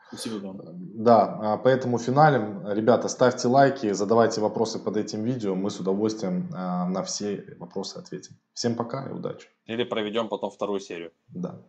Спасибо 0.09 0.46
вам. 0.46 0.61
Да, 0.94 1.38
а, 1.42 1.57
поэтому 1.57 1.99
финалем, 1.99 2.62
ребята, 2.68 3.09
ставьте 3.09 3.49
лайки, 3.49 3.92
задавайте 3.92 4.40
вопросы 4.40 4.79
под 4.79 4.96
этим 4.96 5.25
видео, 5.25 5.55
мы 5.55 5.70
с 5.70 5.81
удовольствием 5.81 6.49
на 6.51 7.03
все 7.03 7.57
вопросы 7.59 7.99
ответим. 7.99 8.37
Всем 8.53 8.77
пока 8.77 9.09
и 9.09 9.12
удачи. 9.12 9.49
Или 9.64 9.85
проведем 9.85 10.29
потом 10.29 10.51
вторую 10.51 10.81
серию. 10.81 11.11
Да. 11.29 11.61